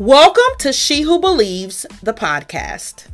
Welcome 0.00 0.56
to 0.60 0.72
She 0.72 1.02
Who 1.02 1.18
Believes, 1.20 1.84
the 2.02 2.14
podcast. 2.14 3.08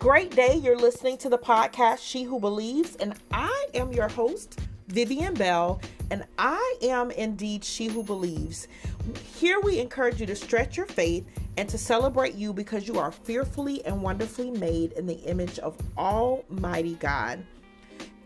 Great 0.00 0.34
day. 0.34 0.56
You're 0.56 0.76
listening 0.76 1.18
to 1.18 1.28
the 1.28 1.38
podcast 1.38 1.98
She 2.00 2.24
Who 2.24 2.40
Believes, 2.40 2.96
and 2.96 3.14
I 3.30 3.66
am 3.74 3.92
your 3.92 4.08
host, 4.08 4.58
Vivian 4.88 5.34
Bell, 5.34 5.80
and 6.10 6.24
I 6.38 6.76
am 6.82 7.10
indeed 7.10 7.64
she 7.64 7.88
who 7.88 8.02
believes. 8.02 8.68
Here 9.34 9.60
we 9.60 9.78
encourage 9.80 10.20
you 10.20 10.26
to 10.26 10.36
stretch 10.36 10.76
your 10.76 10.86
faith 10.86 11.26
and 11.56 11.68
to 11.68 11.76
celebrate 11.76 12.34
you 12.34 12.52
because 12.52 12.88
you 12.88 12.98
are 12.98 13.12
fearfully 13.12 13.84
and 13.84 14.02
wonderfully 14.02 14.50
made 14.50 14.92
in 14.92 15.06
the 15.06 15.18
image 15.24 15.58
of 15.58 15.76
Almighty 15.98 16.94
God. 16.94 17.44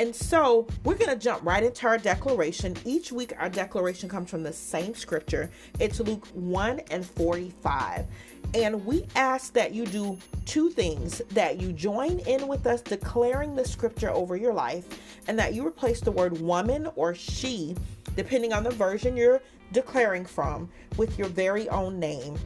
And 0.00 0.14
so 0.14 0.68
we're 0.84 0.94
going 0.94 1.10
to 1.10 1.16
jump 1.16 1.44
right 1.44 1.62
into 1.62 1.88
our 1.88 1.98
declaration. 1.98 2.76
Each 2.84 3.10
week, 3.10 3.32
our 3.36 3.48
declaration 3.48 4.08
comes 4.08 4.30
from 4.30 4.44
the 4.44 4.52
same 4.52 4.94
scripture. 4.94 5.50
It's 5.80 5.98
Luke 5.98 6.26
1 6.34 6.82
and 6.92 7.04
45. 7.04 8.06
And 8.54 8.86
we 8.86 9.06
ask 9.16 9.52
that 9.54 9.74
you 9.74 9.84
do 9.86 10.16
two 10.46 10.70
things 10.70 11.20
that 11.30 11.60
you 11.60 11.72
join 11.72 12.20
in 12.20 12.46
with 12.46 12.66
us 12.66 12.80
declaring 12.80 13.56
the 13.56 13.64
scripture 13.64 14.10
over 14.10 14.36
your 14.36 14.54
life, 14.54 14.86
and 15.26 15.36
that 15.38 15.52
you 15.52 15.66
replace 15.66 16.00
the 16.00 16.12
word 16.12 16.40
woman 16.40 16.88
or 16.94 17.14
she, 17.14 17.74
depending 18.14 18.52
on 18.52 18.62
the 18.62 18.70
version 18.70 19.16
you're 19.16 19.42
declaring 19.72 20.24
from, 20.24 20.68
with 20.96 21.18
your 21.18 21.28
very 21.28 21.68
own 21.68 21.98
name. 21.98 22.38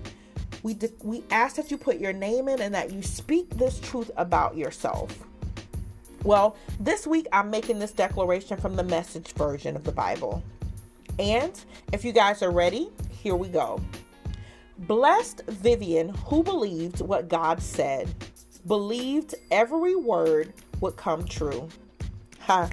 We, 0.63 0.75
de- 0.75 0.93
we 1.03 1.25
ask 1.31 1.57
that 1.57 1.71
you 1.71 1.77
put 1.77 1.99
your 1.99 2.13
name 2.13 2.49
in 2.49 2.61
and 2.61 2.75
that 2.75 2.93
you 2.93 3.03
speak 3.03 3.51
this 3.51 3.81
truth 3.81 4.11
about 4.17 4.57
yourself. 4.57 5.19
Well, 6.25 6.57
this 6.79 7.07
week 7.07 7.27
I'm 7.33 7.51
making 7.51 7.81
this 7.81 7.93
declaration 7.93 8.57
from 8.57 8.77
the 8.77 8.85
message 8.85 9.33
version 9.33 9.75
of 9.75 9.85
the 9.85 9.93
Bible. 9.93 10.43
And 11.19 11.53
if 11.93 12.05
you 12.05 12.13
guys 12.13 12.43
are 12.43 12.53
ready, 12.53 12.91
here 13.11 13.35
we 13.35 13.49
go. 13.49 13.81
Blessed 14.79 15.43
Vivian, 15.47 16.11
who 16.11 16.43
believed 16.43 17.01
what 17.01 17.29
God 17.29 17.61
said, 17.61 18.13
believed 18.67 19.35
every 19.51 19.97
word 19.97 20.53
would 20.81 20.97
come 20.97 21.25
true. 21.25 21.69
Huh. 22.41 22.69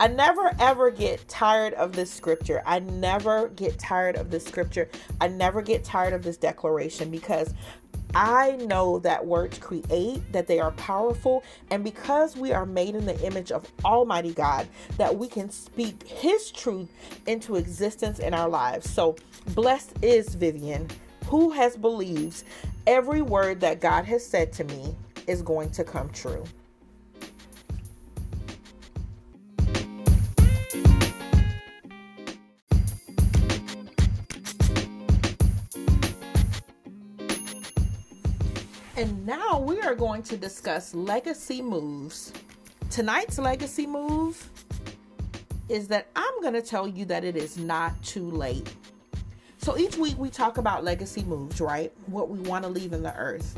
I 0.00 0.08
never 0.08 0.50
ever 0.58 0.90
get 0.90 1.26
tired 1.28 1.74
of 1.74 1.92
this 1.92 2.10
scripture. 2.10 2.62
I 2.66 2.80
never 2.80 3.48
get 3.48 3.78
tired 3.78 4.16
of 4.16 4.30
this 4.30 4.44
scripture. 4.44 4.88
I 5.20 5.28
never 5.28 5.62
get 5.62 5.84
tired 5.84 6.12
of 6.12 6.22
this 6.22 6.36
declaration 6.36 7.10
because 7.10 7.54
I 8.14 8.52
know 8.52 9.00
that 9.00 9.26
words 9.26 9.58
create, 9.58 10.20
that 10.32 10.46
they 10.46 10.60
are 10.60 10.70
powerful, 10.72 11.42
and 11.70 11.82
because 11.82 12.36
we 12.36 12.52
are 12.52 12.64
made 12.64 12.94
in 12.94 13.06
the 13.06 13.20
image 13.26 13.50
of 13.50 13.70
Almighty 13.84 14.32
God, 14.32 14.68
that 14.98 15.16
we 15.16 15.26
can 15.26 15.50
speak 15.50 16.06
His 16.06 16.52
truth 16.52 16.88
into 17.26 17.56
existence 17.56 18.20
in 18.20 18.32
our 18.32 18.48
lives. 18.48 18.88
So, 18.88 19.16
blessed 19.54 19.94
is 20.00 20.34
Vivian 20.36 20.88
who 21.26 21.50
has 21.50 21.76
believed 21.76 22.44
every 22.86 23.22
word 23.22 23.60
that 23.60 23.80
God 23.80 24.04
has 24.04 24.24
said 24.24 24.52
to 24.54 24.64
me 24.64 24.94
is 25.26 25.42
going 25.42 25.70
to 25.70 25.82
come 25.82 26.10
true. 26.10 26.44
Are 39.94 39.96
going 39.96 40.24
to 40.24 40.36
discuss 40.36 40.92
legacy 40.92 41.62
moves. 41.62 42.32
Tonight's 42.90 43.38
legacy 43.38 43.86
move 43.86 44.50
is 45.68 45.86
that 45.86 46.08
I'm 46.16 46.40
going 46.42 46.54
to 46.54 46.62
tell 46.62 46.88
you 46.88 47.04
that 47.04 47.24
it 47.24 47.36
is 47.36 47.56
not 47.56 48.02
too 48.02 48.28
late. 48.28 48.74
So 49.58 49.78
each 49.78 49.96
week 49.96 50.18
we 50.18 50.30
talk 50.30 50.58
about 50.58 50.82
legacy 50.82 51.22
moves, 51.22 51.60
right? 51.60 51.92
What 52.06 52.28
we 52.28 52.40
want 52.40 52.64
to 52.64 52.70
leave 52.70 52.92
in 52.92 53.04
the 53.04 53.16
earth. 53.16 53.56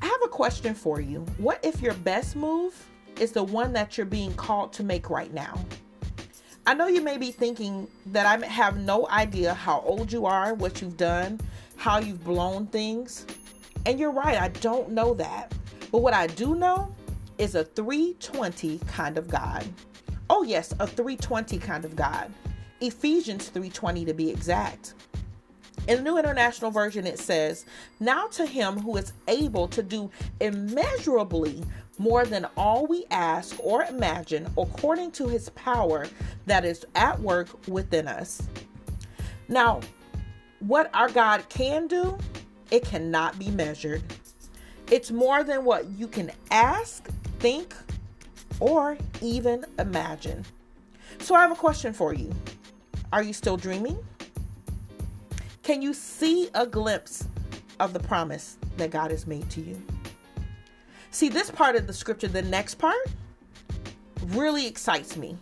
I 0.00 0.06
have 0.06 0.22
a 0.24 0.28
question 0.28 0.74
for 0.74 0.98
you. 0.98 1.26
What 1.36 1.62
if 1.62 1.82
your 1.82 1.94
best 1.94 2.36
move 2.36 2.88
is 3.20 3.32
the 3.32 3.44
one 3.44 3.74
that 3.74 3.98
you're 3.98 4.06
being 4.06 4.32
called 4.32 4.72
to 4.74 4.82
make 4.82 5.10
right 5.10 5.32
now? 5.34 5.62
I 6.66 6.72
know 6.72 6.86
you 6.86 7.02
may 7.02 7.18
be 7.18 7.32
thinking 7.32 7.86
that 8.06 8.24
I 8.24 8.46
have 8.46 8.78
no 8.78 9.06
idea 9.08 9.52
how 9.52 9.80
old 9.80 10.10
you 10.10 10.24
are, 10.24 10.54
what 10.54 10.80
you've 10.80 10.96
done, 10.96 11.38
how 11.76 11.98
you've 11.98 12.24
blown 12.24 12.66
things. 12.68 13.26
And 13.90 13.98
you're 13.98 14.12
right, 14.12 14.40
I 14.40 14.46
don't 14.46 14.90
know 14.90 15.14
that. 15.14 15.52
But 15.90 15.98
what 15.98 16.14
I 16.14 16.28
do 16.28 16.54
know 16.54 16.94
is 17.38 17.56
a 17.56 17.64
320 17.64 18.78
kind 18.86 19.18
of 19.18 19.26
God. 19.26 19.66
Oh 20.30 20.44
yes, 20.44 20.72
a 20.78 20.86
320 20.86 21.58
kind 21.58 21.84
of 21.84 21.96
God. 21.96 22.32
Ephesians 22.80 23.50
3:20 23.50 24.06
to 24.06 24.14
be 24.14 24.30
exact. 24.30 24.94
In 25.88 25.96
the 25.96 26.02
New 26.04 26.18
International 26.18 26.70
Version, 26.70 27.04
it 27.04 27.18
says, 27.18 27.64
Now 27.98 28.28
to 28.28 28.46
him 28.46 28.78
who 28.78 28.96
is 28.96 29.12
able 29.26 29.66
to 29.66 29.82
do 29.82 30.08
immeasurably 30.38 31.64
more 31.98 32.24
than 32.24 32.46
all 32.56 32.86
we 32.86 33.06
ask 33.10 33.56
or 33.58 33.82
imagine, 33.82 34.46
according 34.56 35.10
to 35.12 35.26
his 35.26 35.48
power 35.48 36.06
that 36.46 36.64
is 36.64 36.86
at 36.94 37.18
work 37.18 37.48
within 37.66 38.06
us. 38.06 38.40
Now, 39.48 39.80
what 40.60 40.94
our 40.94 41.08
God 41.08 41.48
can 41.48 41.88
do, 41.88 42.16
it 42.70 42.84
cannot 42.84 43.38
be 43.38 43.50
measured. 43.50 44.02
It's 44.90 45.10
more 45.10 45.44
than 45.44 45.64
what 45.64 45.88
you 45.90 46.08
can 46.08 46.30
ask, 46.50 47.08
think, 47.38 47.74
or 48.58 48.96
even 49.20 49.64
imagine. 49.78 50.44
So 51.18 51.34
I 51.34 51.42
have 51.42 51.52
a 51.52 51.56
question 51.56 51.92
for 51.92 52.14
you. 52.14 52.34
Are 53.12 53.22
you 53.22 53.32
still 53.32 53.56
dreaming? 53.56 53.98
Can 55.62 55.82
you 55.82 55.92
see 55.92 56.48
a 56.54 56.66
glimpse 56.66 57.28
of 57.78 57.92
the 57.92 58.00
promise 58.00 58.56
that 58.76 58.90
God 58.90 59.10
has 59.10 59.26
made 59.26 59.48
to 59.50 59.60
you? 59.60 59.80
See, 61.10 61.28
this 61.28 61.50
part 61.50 61.76
of 61.76 61.86
the 61.86 61.92
scripture, 61.92 62.28
the 62.28 62.42
next 62.42 62.76
part, 62.76 62.96
really 64.28 64.66
excites 64.66 65.16
me 65.16 65.36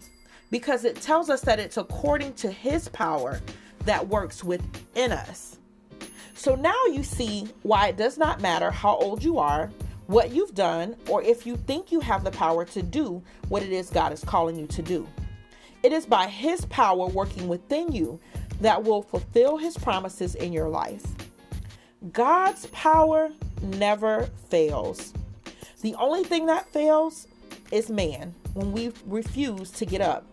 because 0.50 0.84
it 0.84 0.97
tells 0.97 1.28
us 1.31 1.43
that 1.43 1.59
it's 1.59 1.77
according 1.77 2.34
to 2.34 2.50
his 2.50 2.89
power 2.89 3.41
that 3.84 4.06
works 4.06 4.43
within 4.43 5.12
us. 5.12 5.58
So 6.38 6.54
now 6.54 6.84
you 6.93 7.03
see 7.03 7.49
why 7.65 7.88
it 7.88 7.97
does 7.97 8.16
not 8.16 8.41
matter 8.41 8.71
how 8.71 8.97
old 8.99 9.25
you 9.25 9.38
are, 9.38 9.72
what 10.06 10.31
you've 10.31 10.54
done, 10.54 10.94
or 11.09 11.21
if 11.21 11.44
you 11.44 11.56
think 11.56 11.91
you 11.91 11.99
have 11.99 12.22
the 12.22 12.31
power 12.31 12.65
to 12.66 12.81
do 12.81 13.21
what 13.49 13.65
it 13.65 13.72
is 13.72 13.91
God 13.91 14.12
is 14.12 14.22
calling 14.22 14.56
you 14.56 14.69
to 14.69 14.81
do. 14.81 15.09
It 15.82 15.93
is 15.93 16.06
by 16.06 16.28
his 16.28 16.65
power 16.66 17.09
working 17.09 17.48
within 17.48 17.91
you 17.91 18.21
that 18.60 18.84
will 18.84 19.03
fulfill 19.03 19.56
his 19.56 19.77
promises 19.77 20.37
in 20.37 20.53
your 20.53 20.69
life. 20.69 21.04
God's 22.12 22.66
power 22.66 23.31
never 23.60 24.28
fails. 24.48 25.12
The 25.82 25.97
only 25.97 26.22
thing 26.22 26.47
that 26.47 26.72
fails 26.72 27.27
is 27.72 27.91
man 27.91 28.32
when 28.54 28.71
we 28.71 28.93
refuse 29.06 29.72
to 29.72 29.84
get 29.84 30.00
up 30.00 30.25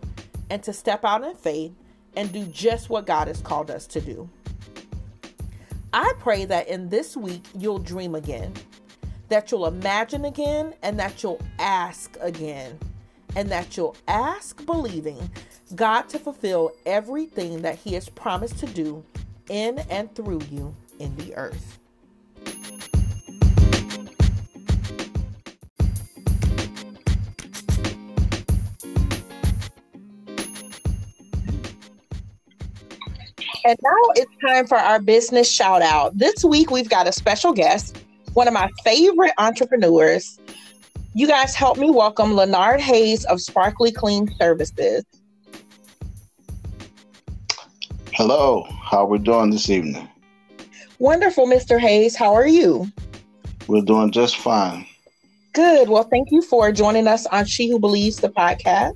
and 0.51 0.61
to 0.61 0.71
step 0.71 1.03
out 1.03 1.23
in 1.23 1.33
faith 1.33 1.71
and 2.15 2.31
do 2.31 2.45
just 2.45 2.91
what 2.91 3.07
God 3.07 3.27
has 3.27 3.41
called 3.41 3.71
us 3.71 3.87
to 3.87 4.01
do. 4.01 4.29
I 5.95 6.11
pray 6.19 6.43
that 6.43 6.67
in 6.67 6.89
this 6.89 7.15
week 7.15 7.45
you'll 7.57 7.79
dream 7.79 8.15
again, 8.15 8.51
that 9.29 9.49
you'll 9.49 9.65
imagine 9.65 10.25
again, 10.25 10.73
and 10.83 10.99
that 10.99 11.23
you'll 11.23 11.39
ask 11.57 12.17
again, 12.19 12.77
and 13.37 13.49
that 13.49 13.77
you'll 13.77 13.95
ask 14.09 14.65
believing 14.65 15.31
God 15.73 16.09
to 16.09 16.19
fulfill 16.19 16.73
everything 16.85 17.61
that 17.61 17.77
He 17.77 17.93
has 17.93 18.09
promised 18.09 18.59
to 18.59 18.65
do 18.65 19.05
in 19.49 19.79
and 19.89 20.13
through 20.13 20.41
you 20.51 20.75
in 20.99 21.15
the 21.15 21.33
earth. 21.37 21.79
And 33.65 33.79
now 33.81 34.11
it's 34.13 34.31
time 34.47 34.67
for 34.67 34.77
our 34.77 35.01
business 35.01 35.51
shout 35.51 35.81
out. 35.81 36.15
This 36.15 36.45
week 36.45 36.69
we've 36.69 36.87
got 36.87 37.07
a 37.07 37.11
special 37.11 37.51
guest, 37.51 37.97
one 38.33 38.47
of 38.47 38.53
my 38.53 38.69
favorite 38.83 39.33
entrepreneurs. 39.39 40.39
You 41.15 41.25
guys 41.25 41.55
help 41.55 41.79
me 41.79 41.89
welcome 41.89 42.35
Leonard 42.35 42.79
Hayes 42.79 43.25
of 43.25 43.41
Sparkly 43.41 43.91
Clean 43.91 44.31
Services. 44.37 45.03
Hello, 48.13 48.67
how 48.83 48.99
are 48.99 49.07
we 49.07 49.17
doing 49.17 49.49
this 49.49 49.67
evening? 49.71 50.07
Wonderful, 50.99 51.47
Mr. 51.47 51.79
Hayes. 51.79 52.15
How 52.15 52.35
are 52.35 52.47
you? 52.47 52.91
We're 53.67 53.81
doing 53.81 54.11
just 54.11 54.37
fine. 54.37 54.85
Good. 55.53 55.89
Well, 55.89 56.03
thank 56.03 56.29
you 56.29 56.43
for 56.43 56.71
joining 56.71 57.07
us 57.07 57.25
on 57.25 57.45
She 57.45 57.71
Who 57.71 57.79
Believes 57.79 58.17
the 58.17 58.29
podcast. 58.29 58.93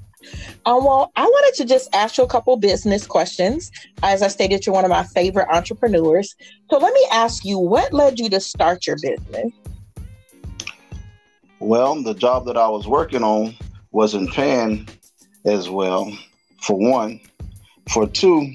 Um, 0.69 0.85
well, 0.85 1.11
I 1.15 1.23
wanted 1.23 1.57
to 1.57 1.65
just 1.65 1.89
ask 1.95 2.19
you 2.19 2.23
a 2.23 2.27
couple 2.27 2.55
business 2.55 3.07
questions. 3.07 3.71
As 4.03 4.21
I 4.21 4.27
stated, 4.27 4.67
you're 4.67 4.75
one 4.75 4.85
of 4.85 4.91
my 4.91 5.03
favorite 5.03 5.47
entrepreneurs. 5.49 6.35
So 6.69 6.77
let 6.77 6.93
me 6.93 7.03
ask 7.11 7.43
you, 7.43 7.57
what 7.57 7.91
led 7.91 8.19
you 8.19 8.29
to 8.29 8.39
start 8.39 8.85
your 8.85 8.95
business? 9.01 9.51
Well, 11.57 12.03
the 12.03 12.13
job 12.13 12.45
that 12.45 12.55
I 12.55 12.69
was 12.69 12.87
working 12.87 13.23
on 13.23 13.55
wasn't 13.89 14.31
paying 14.31 14.87
as 15.43 15.71
well, 15.71 16.15
for 16.61 16.77
one. 16.77 17.19
For 17.89 18.05
two, 18.05 18.53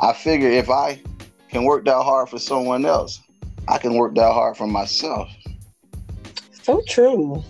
I 0.00 0.12
figured 0.12 0.52
if 0.52 0.70
I 0.70 1.02
can 1.48 1.64
work 1.64 1.84
that 1.86 2.00
hard 2.00 2.28
for 2.28 2.38
someone 2.38 2.86
else, 2.86 3.20
I 3.66 3.78
can 3.78 3.94
work 3.94 4.14
that 4.14 4.32
hard 4.32 4.56
for 4.56 4.68
myself. 4.68 5.28
So 6.62 6.80
true. 6.86 7.42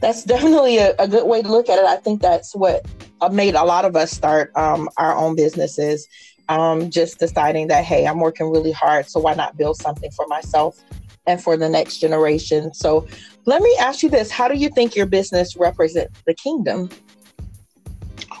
That's 0.00 0.24
definitely 0.24 0.78
a, 0.78 0.94
a 0.98 1.08
good 1.08 1.26
way 1.26 1.42
to 1.42 1.48
look 1.48 1.68
at 1.68 1.78
it. 1.78 1.84
I 1.84 1.96
think 1.96 2.22
that's 2.22 2.54
what 2.54 2.86
made 3.32 3.54
a 3.54 3.64
lot 3.64 3.84
of 3.84 3.96
us 3.96 4.12
start 4.12 4.52
um, 4.56 4.88
our 4.96 5.16
own 5.16 5.34
businesses. 5.34 6.06
Um, 6.48 6.90
just 6.90 7.18
deciding 7.18 7.68
that, 7.68 7.84
hey, 7.84 8.06
I'm 8.06 8.20
working 8.20 8.50
really 8.50 8.72
hard, 8.72 9.06
so 9.06 9.20
why 9.20 9.34
not 9.34 9.58
build 9.58 9.76
something 9.76 10.10
for 10.12 10.26
myself 10.28 10.82
and 11.26 11.42
for 11.42 11.58
the 11.58 11.68
next 11.68 11.98
generation? 11.98 12.72
So 12.72 13.06
let 13.44 13.60
me 13.60 13.76
ask 13.78 14.02
you 14.02 14.08
this 14.08 14.30
How 14.30 14.48
do 14.48 14.56
you 14.56 14.70
think 14.70 14.96
your 14.96 15.04
business 15.04 15.56
represents 15.56 16.22
the 16.26 16.34
kingdom? 16.34 16.88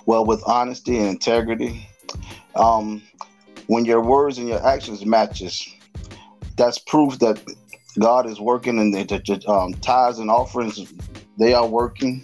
Well, 0.06 0.24
with 0.24 0.42
honesty 0.46 0.96
and 0.96 1.08
integrity, 1.08 1.86
um, 2.54 3.02
when 3.66 3.84
your 3.84 4.00
words 4.00 4.38
and 4.38 4.48
your 4.48 4.66
actions 4.66 5.04
matches, 5.04 5.68
that's 6.56 6.78
proof 6.78 7.18
that 7.18 7.42
God 7.98 8.26
is 8.26 8.40
working 8.40 8.78
and 8.78 8.94
the 8.94 9.44
um, 9.46 9.74
tithes 9.74 10.18
and 10.18 10.30
offerings 10.30 10.92
they 11.38 11.54
are 11.54 11.66
working 11.66 12.22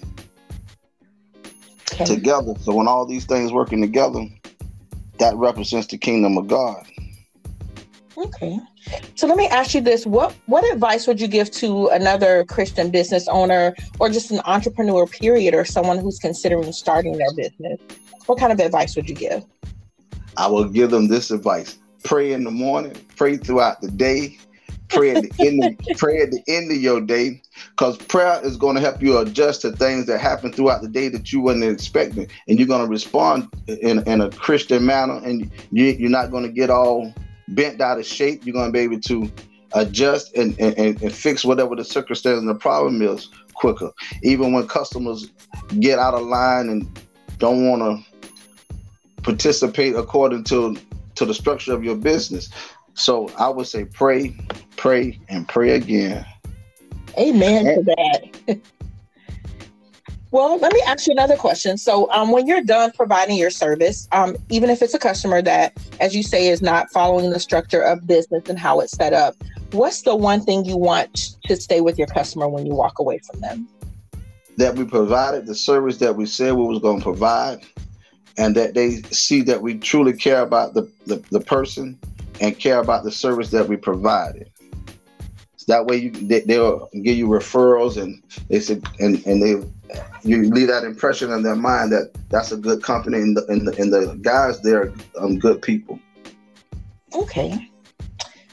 okay. 1.93 2.05
together. 2.05 2.55
So 2.61 2.75
when 2.75 2.89
all 2.89 3.07
these 3.07 3.25
things 3.25 3.53
working 3.53 3.81
together, 3.81 4.27
that 5.19 5.37
represents 5.37 5.87
the 5.87 5.99
kingdom 5.99 6.37
of 6.37 6.49
God. 6.49 6.87
Okay. 8.17 8.59
So 9.15 9.27
let 9.27 9.37
me 9.37 9.47
ask 9.49 9.75
you 9.75 9.81
this: 9.81 10.07
what 10.07 10.35
what 10.47 10.71
advice 10.73 11.07
would 11.07 11.21
you 11.21 11.29
give 11.29 11.51
to 11.53 11.89
another 11.89 12.45
Christian 12.45 12.91
business 12.91 13.27
owner, 13.29 13.75
or 13.99 14.09
just 14.09 14.31
an 14.31 14.41
entrepreneur, 14.45 15.07
period, 15.07 15.55
or 15.55 15.65
someone 15.65 15.99
who's 15.99 16.19
considering 16.19 16.73
starting 16.73 17.17
their 17.17 17.33
business? 17.35 17.81
What 18.27 18.39
kind 18.39 18.53
of 18.53 18.61
advice 18.61 18.97
would 18.97 19.09
you 19.09 19.15
give? 19.15 19.45
I 20.37 20.47
will 20.49 20.69
give 20.69 20.91
them 20.91 21.09
this 21.09 21.31
advice: 21.31 21.79
pray 22.05 22.33
in 22.33 22.45
the 22.45 22.51
morning, 22.51 22.95
pray 23.17 23.37
throughout 23.37 23.81
the 23.81 23.91
day, 23.91 24.39
pray 24.89 25.11
at 25.11 25.23
the 25.23 25.47
end 25.47 25.65
of, 25.65 25.79
pray 25.99 26.21
at 26.21 26.31
the 26.31 26.43
end 26.49 26.71
of 26.71 26.79
your 26.79 27.01
day 27.01 27.41
because 27.71 27.97
prayer 27.97 28.41
is 28.45 28.57
going 28.57 28.75
to 28.77 28.81
help 28.81 29.03
you 29.03 29.19
adjust 29.19 29.63
to 29.63 29.73
things 29.73 30.07
that 30.07 30.19
happen 30.19 30.53
throughout 30.53 30.83
the 30.83 30.89
day 30.89 31.09
that 31.09 31.33
you 31.33 31.41
wasn't 31.41 31.65
expecting. 31.65 32.29
And 32.49 32.59
you're 32.59 32.69
going 32.69 32.85
to 32.85 32.91
respond 32.91 33.49
in, 33.67 34.07
in 34.09 34.21
a 34.21 34.31
christian 34.31 34.85
manner 34.85 35.21
and 35.25 35.51
you, 35.71 35.87
you're 35.87 36.11
not 36.11 36.31
going 36.31 36.45
to 36.45 36.53
get 36.53 36.71
all 36.71 37.13
bent 37.49 37.81
out 37.81 37.99
of 37.99 38.07
shape. 38.07 38.45
You're 38.45 38.55
going 38.55 38.69
to 38.69 38.73
be 38.73 38.81
able 38.81 39.01
to 39.01 39.31
adjust 39.75 40.37
and, 40.37 40.59
and, 40.61 41.01
and 41.03 41.13
fix 41.13 41.45
whatever 41.45 41.75
the 41.75 41.85
circumstance 41.85 42.39
and 42.39 42.49
the 42.49 42.55
problem 42.55 43.03
is 43.03 43.29
quicker. 43.55 43.91
Even 44.23 44.53
when 44.53 44.67
customers 44.67 45.31
get 45.81 45.99
out 45.99 46.15
of 46.15 46.23
line 46.23 46.69
and 46.69 47.01
don't 47.39 47.69
want 47.69 47.83
to 47.83 49.23
participate 49.23 49.95
according 49.97 50.45
to 50.45 50.77
to 51.15 51.25
the 51.25 51.35
structure 51.35 51.73
of 51.73 51.85
your 51.85 51.95
business 51.95 52.51
so 52.95 53.29
I 53.39 53.49
would 53.49 53.67
say 53.67 53.85
pray, 53.85 54.35
pray, 54.77 55.19
and 55.29 55.47
pray 55.49 55.71
again. 55.71 56.25
Amen 57.19 57.67
and- 57.67 57.87
to 57.87 57.95
that. 57.97 58.59
well, 60.31 60.59
let 60.59 60.73
me 60.73 60.81
ask 60.87 61.07
you 61.07 61.13
another 61.13 61.37
question. 61.37 61.77
So, 61.77 62.11
um, 62.13 62.31
when 62.31 62.47
you're 62.47 62.63
done 62.63 62.93
providing 62.93 63.37
your 63.37 63.51
service, 63.51 64.09
um, 64.13 64.37
even 64.49 64.71
if 64.71 64.81
it's 64.83 64.95
a 64.95 64.99
customer 64.99 65.43
that, 65.43 65.77
as 66.01 66.15
you 66.15 66.23
say, 66.23 66.49
is 66.49 66.63
not 66.63 66.91
following 66.93 67.31
the 67.31 67.41
structure 67.41 67.83
of 67.83 68.07
business 68.07 68.49
and 68.49 68.59
how 68.59 68.81
it's 68.81 68.93
set 68.93 69.13
up, 69.13 69.35
what's 69.73 70.03
the 70.03 70.15
one 70.15 70.41
thing 70.41 70.65
you 70.65 70.77
want 70.77 71.37
to 71.45 71.57
stay 71.57 71.81
with 71.81 71.99
your 71.99 72.09
customer 72.09 72.49
when 72.49 72.65
you 72.65 72.75
walk 72.75 72.99
away 72.99 73.21
from 73.31 73.41
them? 73.41 73.69
That 74.57 74.77
we 74.77 74.85
provided 74.85 75.47
the 75.47 75.55
service 75.55 75.99
that 75.99 76.15
we 76.15 76.27
said 76.27 76.53
we 76.53 76.65
was 76.65 76.79
going 76.79 76.99
to 76.99 77.03
provide, 77.03 77.61
and 78.39 78.55
that 78.55 78.75
they 78.75 79.03
see 79.11 79.43
that 79.43 79.63
we 79.63 79.79
truly 79.79 80.13
care 80.13 80.43
about 80.43 80.75
the, 80.75 80.89
the, 81.07 81.17
the 81.31 81.41
person 81.41 81.99
and 82.41 82.59
care 82.59 82.81
about 82.81 83.05
the 83.05 83.11
service 83.11 83.51
that 83.51 83.69
we 83.69 83.77
provided. 83.77 84.51
So 85.57 85.73
that 85.73 85.87
way, 85.87 85.97
you 85.97 86.11
they, 86.11 86.59
will 86.59 86.91
give 86.93 87.17
you 87.17 87.27
referrals, 87.27 88.01
and 88.01 88.23
they 88.49 88.61
said, 88.61 88.85
and 89.01 89.25
and 89.27 89.43
they 89.43 89.67
you 90.23 90.51
leave 90.51 90.69
that 90.69 90.85
impression 90.85 91.33
in 91.33 91.43
their 91.43 91.57
mind 91.57 91.93
that 91.93 92.11
that's 92.29 92.53
a 92.53 92.57
good 92.57 92.83
company, 92.83 93.19
and 93.19 93.37
the 93.37 93.47
and 93.47 93.67
the, 93.67 93.81
and 93.81 93.93
the 93.93 94.19
guys 94.21 94.61
there 94.61 94.83
are 94.83 94.93
um, 95.19 95.39
good 95.39 95.63
people. 95.63 95.99
Okay. 97.15 97.71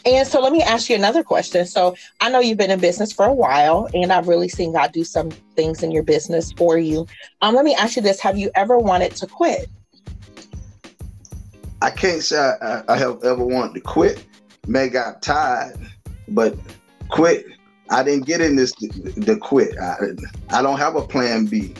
And 0.03 0.27
so 0.27 0.41
let 0.41 0.51
me 0.51 0.63
ask 0.63 0.89
you 0.89 0.95
another 0.95 1.23
question. 1.23 1.65
So 1.65 1.95
I 2.21 2.29
know 2.29 2.39
you've 2.39 2.57
been 2.57 2.71
in 2.71 2.79
business 2.79 3.11
for 3.13 3.25
a 3.25 3.33
while, 3.33 3.87
and 3.93 4.11
I've 4.11 4.27
really 4.27 4.49
seen 4.49 4.73
God 4.73 4.91
do 4.91 5.03
some 5.03 5.29
things 5.55 5.83
in 5.83 5.91
your 5.91 6.03
business 6.03 6.51
for 6.53 6.77
you. 6.77 7.05
Um, 7.41 7.55
let 7.55 7.65
me 7.65 7.75
ask 7.75 7.95
you 7.95 8.01
this: 8.01 8.19
Have 8.21 8.37
you 8.37 8.51
ever 8.55 8.77
wanted 8.79 9.15
to 9.17 9.27
quit? 9.27 9.69
I 11.81 11.89
can't 11.89 12.21
say 12.21 12.37
I, 12.61 12.83
I, 12.87 12.97
have 12.97 13.23
ever 13.23 13.43
wanted 13.43 13.73
to 13.75 13.81
quit. 13.81 14.25
May 14.67 14.89
got 14.89 15.21
tired, 15.21 15.75
but 16.27 16.55
quit. 17.09 17.45
I 17.89 18.03
didn't 18.03 18.25
get 18.25 18.39
in 18.39 18.55
this 18.55 18.71
to, 18.73 19.37
quit. 19.37 19.77
I, 19.79 19.95
I 20.49 20.61
don't 20.61 20.77
have 20.77 20.95
a 20.95 21.01
plan 21.01 21.45
B. 21.45 21.73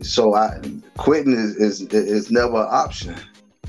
So 0.00 0.34
I 0.34 0.60
quitting 0.96 1.34
is, 1.34 1.56
is 1.56 1.82
is 1.92 2.30
never 2.30 2.56
an 2.56 2.68
option. 2.70 3.16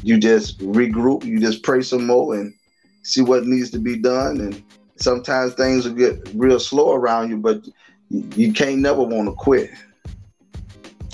You 0.04 0.18
just 0.18 0.60
regroup, 0.60 1.26
you 1.26 1.40
just 1.40 1.64
pray 1.64 1.82
some 1.82 2.06
more 2.06 2.36
and 2.36 2.54
see 3.02 3.22
what 3.22 3.46
needs 3.46 3.70
to 3.72 3.80
be 3.80 3.98
done. 3.98 4.40
And 4.40 4.64
sometimes 4.96 5.56
things 5.56 5.86
will 5.86 5.96
get 5.96 6.30
real 6.34 6.60
slow 6.60 6.94
around 6.94 7.30
you, 7.30 7.38
but 7.38 7.68
you 8.10 8.54
can't 8.54 8.80
never 8.80 9.04
want 9.04 9.28
to 9.28 9.34
quit. 9.34 9.72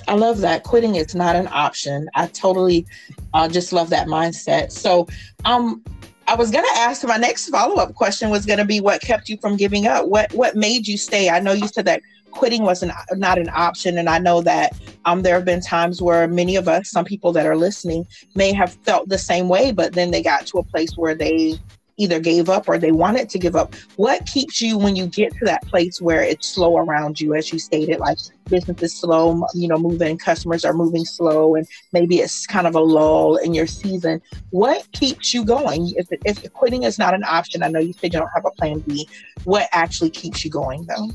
I 0.10 0.16
love 0.16 0.40
that. 0.40 0.64
Quitting 0.64 0.96
is 0.96 1.14
not 1.14 1.36
an 1.36 1.48
option. 1.52 2.10
I 2.16 2.26
totally 2.28 2.88
uh, 3.36 3.48
just 3.48 3.72
love 3.72 3.92
that 3.92 4.08
mindset. 4.08 4.72
So, 4.72 5.08
um, 5.46 5.84
I 6.28 6.36
was 6.36 6.50
gonna 6.50 6.68
ask 6.76 7.06
my 7.08 7.18
next 7.18 7.50
follow 7.50 7.76
up 7.76 7.94
question 7.94 8.32
was 8.32 8.46
gonna 8.46 8.66
be 8.66 8.82
what 8.82 9.02
kept 9.02 9.30
you 9.30 9.38
from 9.38 9.56
giving 9.56 9.86
up? 9.86 10.08
What 10.08 10.34
what 10.34 10.56
made 10.56 10.88
you 10.88 10.98
stay? 10.98 11.30
I 11.30 11.40
know 11.40 11.52
you 11.52 11.68
said 11.68 11.86
that 11.86 12.02
quitting 12.32 12.64
was 12.64 12.82
an, 12.82 12.92
not 13.18 13.38
an 13.38 13.50
option, 13.54 14.00
and 14.00 14.10
I 14.10 14.18
know 14.18 14.42
that 14.42 14.74
um, 15.06 15.22
there 15.22 15.36
have 15.36 15.46
been 15.46 15.62
times 15.62 16.02
where 16.02 16.28
many 16.28 16.56
of 16.56 16.68
us, 16.68 16.90
some 16.90 17.06
people 17.06 17.32
that 17.34 17.46
are 17.46 17.56
listening, 17.56 18.08
may 18.34 18.52
have 18.52 18.74
felt 18.74 19.10
the 19.10 19.18
same 19.18 19.48
way, 19.48 19.72
but 19.72 19.94
then 19.94 20.10
they 20.10 20.24
got 20.24 20.48
to 20.48 20.58
a 20.58 20.64
place 20.64 20.96
where 20.96 21.14
they 21.14 21.60
either 22.00 22.20
gave 22.20 22.50
up 22.50 22.68
or 22.68 22.78
they 22.78 22.92
wanted 22.92 23.30
to 23.30 23.38
give 23.38 23.56
up. 23.56 23.76
What 23.98 24.26
keeps 24.26 24.62
you 24.62 24.78
when 24.78 24.96
you 24.96 25.06
get 25.06 25.34
to 25.36 25.46
that 25.46 25.62
place 25.68 26.02
where 26.02 26.24
it's 26.24 26.48
slow 26.48 26.78
around 26.78 27.20
you, 27.20 27.36
as 27.36 27.52
you 27.52 27.60
stated, 27.60 28.00
like 28.00 28.18
business 28.46 28.82
is 28.82 28.96
slow, 28.96 29.46
you 29.54 29.68
know, 29.68 29.78
moving, 29.78 30.18
customers 30.18 30.66
are 30.66 30.74
moving 30.74 31.06
slow, 31.06 31.56
and 31.56 31.68
maybe 31.92 32.18
it's 32.18 32.48
kind 32.48 32.66
of 32.66 32.76
a 32.76 32.80
lull 32.80 33.36
in 33.36 33.54
your 33.54 33.68
season. 33.68 34.22
What 34.50 34.90
keeps 34.94 35.34
you 35.34 35.44
going? 35.46 35.94
If, 35.98 36.08
if 36.26 36.52
quitting 36.54 36.84
is 36.84 36.98
not 36.98 37.14
an 37.14 37.24
option, 37.26 37.62
I 37.62 37.68
know 37.68 37.80
you 37.80 37.94
said 37.94 38.14
you 38.14 38.20
don't 38.20 38.32
have 38.34 38.46
a 38.46 38.52
plan 38.52 38.80
B. 38.80 39.08
What 39.44 39.68
actually 39.74 40.10
keeps 40.10 40.44
you 40.44 40.50
going, 40.50 40.86
though? 40.86 41.10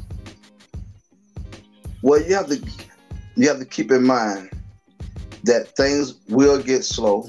Well, 2.03 2.23
you 2.23 2.35
have 2.35 2.49
to 2.49 2.63
you 3.37 3.49
have 3.49 3.59
to 3.59 3.65
keep 3.65 3.91
in 3.91 4.05
mind 4.05 4.51
that 5.45 5.75
things 5.77 6.15
will 6.29 6.63
get 6.63 6.85
slow 6.85 7.29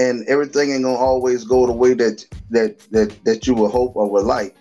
and 0.00 0.26
everything 0.28 0.72
ain't 0.72 0.84
gonna 0.84 0.96
always 0.96 1.44
go 1.44 1.66
the 1.66 1.72
way 1.72 1.92
that 1.92 2.24
that 2.48 2.78
that 2.90 3.14
that 3.24 3.46
you 3.46 3.54
would 3.54 3.70
hope 3.70 3.94
or 3.94 4.10
would 4.10 4.24
like. 4.24 4.56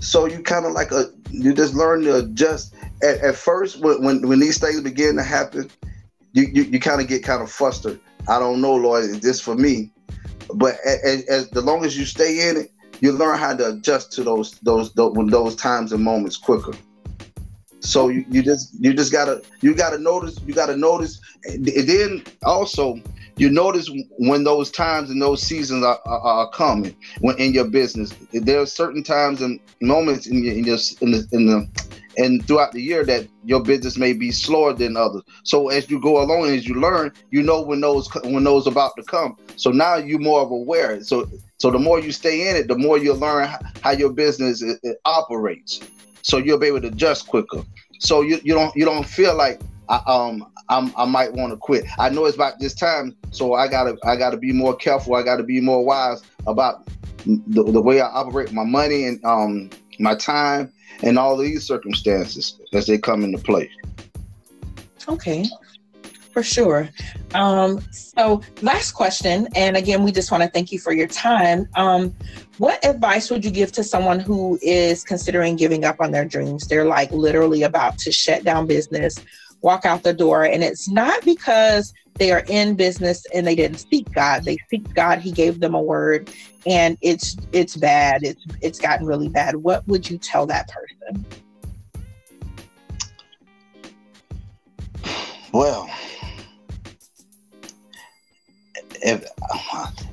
So 0.00 0.26
you 0.26 0.42
kind 0.42 0.66
of 0.66 0.72
like 0.72 0.92
a 0.92 1.06
you 1.30 1.54
just 1.54 1.74
learn 1.74 2.02
to 2.02 2.18
adjust. 2.18 2.74
At, 3.02 3.18
at 3.20 3.36
first, 3.36 3.80
when, 3.80 4.04
when 4.04 4.28
when 4.28 4.40
these 4.40 4.58
things 4.58 4.80
begin 4.82 5.16
to 5.16 5.22
happen, 5.22 5.70
you 6.32 6.48
you, 6.52 6.64
you 6.64 6.78
kind 6.78 7.00
of 7.00 7.08
get 7.08 7.24
kind 7.24 7.42
of 7.42 7.50
flustered. 7.50 7.98
I 8.28 8.38
don't 8.38 8.60
know, 8.60 8.74
Lord, 8.74 9.04
is 9.04 9.20
this 9.20 9.40
for 9.40 9.54
me? 9.54 9.90
But 10.54 10.74
as, 10.84 11.24
as 11.24 11.48
the 11.50 11.62
long 11.62 11.84
as 11.86 11.96
you 11.98 12.04
stay 12.04 12.48
in 12.48 12.58
it, 12.58 12.70
you 13.00 13.12
learn 13.12 13.38
how 13.38 13.56
to 13.56 13.70
adjust 13.70 14.12
to 14.12 14.22
those 14.22 14.52
those 14.60 14.92
those, 14.92 15.14
those 15.30 15.56
times 15.56 15.92
and 15.92 16.04
moments 16.04 16.36
quicker. 16.36 16.72
So 17.80 18.08
you, 18.08 18.26
you 18.28 18.42
just 18.42 18.74
you 18.78 18.92
just 18.92 19.12
gotta 19.12 19.42
you 19.62 19.74
gotta 19.74 19.98
notice 19.98 20.38
you 20.46 20.52
gotta 20.52 20.76
notice 20.76 21.20
and 21.44 21.64
then 21.64 22.22
also 22.44 23.00
you 23.40 23.48
notice 23.48 23.90
when 24.18 24.44
those 24.44 24.70
times 24.70 25.08
and 25.08 25.20
those 25.20 25.42
seasons 25.42 25.82
are, 25.82 25.98
are, 26.04 26.20
are, 26.20 26.50
coming 26.50 26.94
when 27.20 27.38
in 27.38 27.54
your 27.54 27.64
business. 27.64 28.12
There 28.32 28.60
are 28.60 28.66
certain 28.66 29.02
times 29.02 29.40
and 29.40 29.58
moments 29.80 30.26
in 30.26 30.44
your 30.44 30.54
in, 30.54 30.64
your, 30.64 30.78
in 31.00 31.10
the 31.12 31.28
in 31.32 31.46
the 31.46 31.68
and 32.18 32.46
throughout 32.46 32.72
the 32.72 32.82
year 32.82 33.02
that 33.06 33.26
your 33.44 33.62
business 33.62 33.96
may 33.96 34.12
be 34.12 34.30
slower 34.30 34.74
than 34.74 34.94
others. 34.94 35.22
So 35.44 35.70
as 35.70 35.88
you 35.88 35.98
go 36.00 36.22
along 36.22 36.50
as 36.50 36.68
you 36.68 36.74
learn 36.74 37.12
you 37.30 37.42
know 37.42 37.62
when 37.62 37.80
those 37.80 38.12
when 38.24 38.44
those 38.44 38.66
about 38.66 38.94
to 38.96 39.02
come. 39.04 39.38
So 39.56 39.70
now 39.70 39.96
you're 39.96 40.18
more 40.18 40.42
of 40.42 40.50
aware. 40.50 41.02
So 41.02 41.26
so 41.56 41.70
the 41.70 41.78
more 41.78 41.98
you 41.98 42.12
stay 42.12 42.50
in 42.50 42.56
it 42.56 42.68
the 42.68 42.76
more 42.76 42.98
you 42.98 43.14
learn 43.14 43.48
how 43.80 43.92
your 43.92 44.12
business 44.12 44.60
it, 44.60 44.78
it 44.82 44.98
operates. 45.06 45.80
So 46.20 46.36
you'll 46.36 46.58
be 46.58 46.66
able 46.66 46.82
to 46.82 46.88
adjust 46.88 47.26
quicker. 47.26 47.62
So 48.00 48.20
you, 48.20 48.38
you 48.44 48.52
don't 48.52 48.76
you 48.76 48.84
don't 48.84 49.06
feel 49.06 49.34
like 49.34 49.62
I, 49.90 50.00
um 50.06 50.46
I'm, 50.68 50.92
I 50.96 51.04
might 51.04 51.32
want 51.32 51.52
to 51.52 51.56
quit. 51.56 51.84
I 51.98 52.08
know 52.10 52.24
it's 52.24 52.36
about 52.36 52.60
this 52.60 52.74
time, 52.74 53.16
so 53.32 53.54
I 53.54 53.66
gotta 53.68 53.96
I 54.04 54.16
gotta 54.16 54.36
be 54.36 54.52
more 54.52 54.76
careful. 54.76 55.16
I 55.16 55.22
gotta 55.22 55.42
be 55.42 55.60
more 55.60 55.84
wise 55.84 56.22
about 56.46 56.86
the, 57.26 57.64
the 57.64 57.82
way 57.82 58.00
I 58.00 58.06
operate 58.06 58.52
my 58.52 58.64
money 58.64 59.06
and 59.06 59.22
um 59.24 59.70
my 59.98 60.14
time 60.14 60.72
and 61.02 61.18
all 61.18 61.36
these 61.36 61.66
circumstances 61.66 62.58
as 62.72 62.86
they 62.86 62.98
come 62.98 63.24
into 63.24 63.38
play. 63.38 63.70
Okay, 65.08 65.44
for 66.30 66.42
sure. 66.42 66.88
Um, 67.34 67.80
so, 67.90 68.42
last 68.62 68.92
question, 68.92 69.48
and 69.56 69.76
again, 69.76 70.04
we 70.04 70.12
just 70.12 70.30
want 70.30 70.42
to 70.42 70.48
thank 70.48 70.70
you 70.72 70.78
for 70.78 70.92
your 70.92 71.06
time. 71.06 71.68
Um, 71.74 72.14
what 72.58 72.84
advice 72.84 73.30
would 73.30 73.44
you 73.44 73.50
give 73.50 73.72
to 73.72 73.84
someone 73.84 74.20
who 74.20 74.58
is 74.62 75.02
considering 75.02 75.56
giving 75.56 75.84
up 75.84 76.00
on 76.00 76.12
their 76.12 76.24
dreams? 76.24 76.66
They're 76.68 76.84
like 76.84 77.10
literally 77.10 77.62
about 77.62 77.98
to 77.98 78.12
shut 78.12 78.44
down 78.44 78.66
business, 78.66 79.16
walk 79.62 79.84
out 79.84 80.02
the 80.02 80.12
door, 80.12 80.44
and 80.44 80.62
it's 80.62 80.88
not 80.88 81.24
because 81.24 81.92
they 82.14 82.32
are 82.32 82.44
in 82.48 82.74
business 82.74 83.24
and 83.34 83.46
they 83.46 83.54
didn't 83.54 83.78
seek 83.90 84.10
God. 84.12 84.44
They 84.44 84.58
seek 84.68 84.92
God. 84.94 85.20
He 85.20 85.32
gave 85.32 85.60
them 85.60 85.74
a 85.74 85.82
word, 85.82 86.30
and 86.66 86.98
it's 87.00 87.36
it's 87.52 87.76
bad. 87.76 88.22
It's 88.22 88.44
it's 88.60 88.78
gotten 88.78 89.06
really 89.06 89.28
bad. 89.28 89.56
What 89.56 89.86
would 89.88 90.08
you 90.08 90.18
tell 90.18 90.46
that 90.46 90.68
person? 90.68 91.24
Well, 95.52 95.90
if 99.02 99.24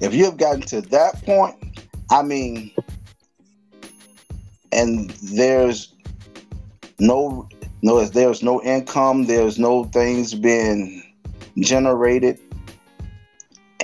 if 0.02 0.14
you 0.14 0.26
have 0.26 0.38
gotten 0.38 0.62
to 0.62 0.82
that 0.82 1.22
point, 1.24 1.56
I 2.10 2.24
mean, 2.24 2.72
and 4.72 5.10
there's 5.22 5.94
no 7.00 7.48
no 7.82 8.04
there's 8.06 8.44
no 8.44 8.62
income, 8.64 9.26
there's 9.26 9.60
no 9.60 9.86
things 9.86 10.34
being 10.34 11.04
generated, 11.60 12.40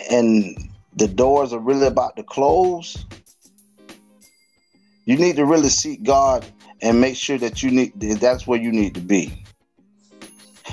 and 0.09 0.69
the 0.95 1.07
doors 1.07 1.53
are 1.53 1.59
really 1.59 1.87
about 1.87 2.15
to 2.15 2.23
close. 2.23 3.05
You 5.05 5.17
need 5.17 5.35
to 5.35 5.45
really 5.45 5.69
seek 5.69 6.03
God 6.03 6.45
and 6.81 6.99
make 7.01 7.15
sure 7.15 7.37
that 7.37 7.61
you 7.61 7.71
need 7.71 7.99
that's 7.99 8.47
where 8.47 8.59
you 8.59 8.71
need 8.71 8.95
to 8.95 9.01
be. 9.01 9.43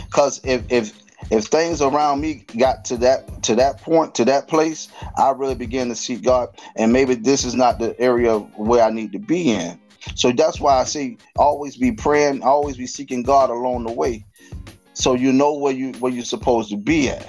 Because 0.06 0.40
if 0.44 0.64
if 0.70 1.00
if 1.30 1.44
things 1.44 1.82
around 1.82 2.20
me 2.20 2.44
got 2.58 2.84
to 2.86 2.96
that 2.96 3.42
to 3.42 3.54
that 3.54 3.80
point 3.80 4.14
to 4.14 4.24
that 4.24 4.48
place 4.48 4.88
i 5.16 5.30
really 5.30 5.54
begin 5.54 5.88
to 5.88 5.94
seek 5.94 6.22
god 6.22 6.48
and 6.76 6.92
maybe 6.92 7.14
this 7.14 7.44
is 7.44 7.54
not 7.54 7.78
the 7.78 7.98
area 8.00 8.38
where 8.38 8.82
i 8.82 8.90
need 8.90 9.12
to 9.12 9.18
be 9.18 9.50
in 9.50 9.78
so 10.14 10.32
that's 10.32 10.60
why 10.60 10.78
i 10.80 10.84
say 10.84 11.16
always 11.36 11.76
be 11.76 11.92
praying 11.92 12.42
always 12.42 12.76
be 12.76 12.86
seeking 12.86 13.22
god 13.22 13.50
along 13.50 13.84
the 13.84 13.92
way. 13.92 14.24
So 14.94 15.14
you 15.14 15.32
know 15.32 15.54
where 15.54 15.72
you 15.72 15.92
where 15.94 16.12
you're 16.12 16.24
supposed 16.24 16.70
to 16.70 16.76
be 16.76 17.10
at. 17.10 17.28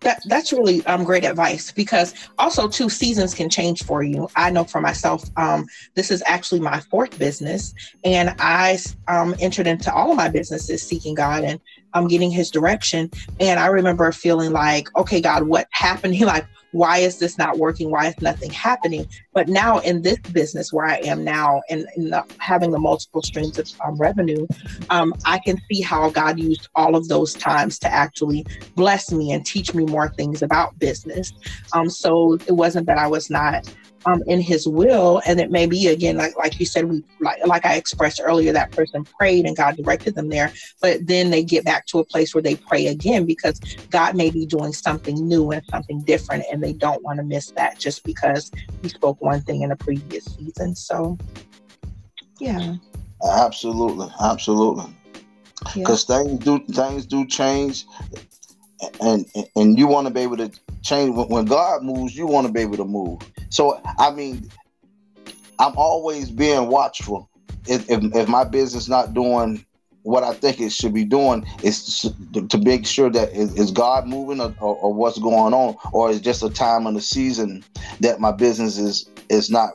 That 0.00 0.22
that's 0.26 0.52
really 0.52 0.86
um, 0.86 1.02
great 1.02 1.24
advice 1.24 1.72
because 1.72 2.14
also 2.38 2.68
too 2.68 2.88
seasons 2.88 3.34
can 3.34 3.50
change 3.50 3.82
for 3.82 4.02
you. 4.02 4.28
I 4.36 4.50
know 4.50 4.64
for 4.64 4.80
myself 4.80 5.24
um, 5.36 5.66
this 5.96 6.10
is 6.10 6.22
actually 6.24 6.60
my 6.60 6.80
fourth 6.80 7.18
business 7.18 7.74
and 8.04 8.34
i 8.38 8.78
um, 9.08 9.34
entered 9.40 9.66
into 9.66 9.92
all 9.92 10.12
of 10.12 10.16
my 10.16 10.28
businesses 10.28 10.82
seeking 10.82 11.14
god 11.14 11.42
and 11.42 11.60
i'm 11.94 12.04
um, 12.04 12.08
getting 12.08 12.30
his 12.30 12.50
direction. 12.50 13.10
And 13.40 13.58
i 13.58 13.66
remember 13.66 14.10
feeling 14.12 14.52
like 14.52 14.88
okay 14.96 15.20
god 15.20 15.42
what 15.42 15.66
happened? 15.72 16.14
He 16.18 16.24
like 16.24 16.46
why 16.72 16.98
is 16.98 17.18
this 17.18 17.38
not 17.38 17.58
working? 17.58 17.90
Why 17.90 18.08
is 18.08 18.20
nothing 18.20 18.50
happening? 18.50 19.08
But 19.32 19.48
now 19.48 19.78
in 19.78 20.02
this 20.02 20.18
business 20.32 20.72
where 20.72 20.86
I 20.86 20.96
am 20.96 21.24
now 21.24 21.62
and, 21.70 21.86
having 22.38 22.70
the 22.70 22.78
multiple 22.78 23.22
streams 23.22 23.58
of 23.58 23.68
um, 23.84 23.96
revenue, 23.96 24.46
um, 24.90 25.14
I 25.24 25.38
can 25.38 25.60
see 25.70 25.80
how 25.80 26.10
God 26.10 26.38
used 26.38 26.68
all 26.74 26.96
of 26.96 27.08
those 27.08 27.34
times 27.34 27.78
to 27.80 27.92
actually 27.92 28.46
bless 28.74 29.12
me 29.12 29.32
and 29.32 29.44
teach 29.44 29.74
me 29.74 29.84
more 29.84 30.08
things 30.10 30.42
about 30.42 30.78
business. 30.78 31.32
Um, 31.72 31.88
so 31.90 32.34
it 32.46 32.52
wasn't 32.52 32.86
that 32.86 32.98
I 32.98 33.06
was 33.06 33.30
not 33.30 33.68
um, 34.06 34.22
in 34.26 34.40
his 34.40 34.66
will 34.66 35.20
and 35.26 35.40
it 35.40 35.50
may 35.50 35.66
be 35.66 35.88
again 35.88 36.16
like 36.16 36.36
like 36.36 36.58
you 36.58 36.66
said 36.66 36.84
we 36.84 37.02
like 37.20 37.44
like 37.46 37.66
i 37.66 37.74
expressed 37.74 38.20
earlier 38.22 38.52
that 38.52 38.70
person 38.70 39.04
prayed 39.04 39.44
and 39.44 39.56
god 39.56 39.76
directed 39.76 40.14
them 40.14 40.28
there 40.28 40.52
but 40.80 41.06
then 41.06 41.30
they 41.30 41.42
get 41.42 41.64
back 41.64 41.86
to 41.86 41.98
a 41.98 42.04
place 42.04 42.34
where 42.34 42.42
they 42.42 42.54
pray 42.54 42.86
again 42.86 43.26
because 43.26 43.58
god 43.90 44.14
may 44.14 44.30
be 44.30 44.46
doing 44.46 44.72
something 44.72 45.16
new 45.26 45.50
and 45.50 45.62
something 45.66 46.00
different 46.02 46.44
and 46.50 46.62
they 46.62 46.72
don't 46.72 47.02
want 47.02 47.18
to 47.18 47.24
miss 47.24 47.50
that 47.52 47.78
just 47.78 48.04
because 48.04 48.50
he 48.82 48.88
spoke 48.88 49.20
one 49.20 49.40
thing 49.42 49.62
in 49.62 49.72
a 49.72 49.76
previous 49.76 50.24
season 50.24 50.74
so 50.74 51.18
yeah 52.38 52.74
absolutely 53.24 54.08
absolutely 54.22 54.84
because 55.74 56.08
yeah. 56.08 56.18
things 56.18 56.44
do 56.44 56.58
things 56.72 57.06
do 57.06 57.26
change 57.26 57.84
and 59.00 59.26
and 59.56 59.78
you 59.78 59.86
want 59.86 60.06
to 60.06 60.12
be 60.12 60.20
able 60.20 60.36
to 60.36 60.50
change 60.88 61.14
when 61.14 61.44
God 61.44 61.82
moves, 61.82 62.16
you 62.16 62.26
want 62.26 62.46
to 62.46 62.52
be 62.52 62.60
able 62.60 62.76
to 62.76 62.84
move. 62.84 63.20
So 63.50 63.80
I 63.98 64.10
mean, 64.10 64.50
I'm 65.58 65.76
always 65.76 66.30
being 66.30 66.68
watchful. 66.68 67.28
If, 67.66 67.90
if, 67.90 68.02
if 68.14 68.28
my 68.28 68.44
business 68.44 68.88
not 68.88 69.12
doing 69.12 69.64
what 70.02 70.22
I 70.22 70.32
think 70.32 70.60
it 70.60 70.72
should 70.72 70.94
be 70.94 71.04
doing, 71.04 71.44
is 71.62 72.10
to, 72.32 72.46
to 72.46 72.58
make 72.58 72.86
sure 72.86 73.10
that 73.10 73.30
is, 73.32 73.54
is 73.58 73.70
God 73.70 74.06
moving 74.06 74.40
or, 74.40 74.54
or, 74.60 74.76
or, 74.76 74.94
what's 74.94 75.18
going 75.18 75.52
on, 75.52 75.76
or 75.92 76.10
is 76.10 76.20
just 76.20 76.42
a 76.42 76.48
time 76.48 76.86
in 76.86 76.94
the 76.94 77.00
season 77.00 77.62
that 78.00 78.20
my 78.20 78.32
business 78.32 78.78
is 78.78 79.10
is 79.28 79.50
not 79.50 79.70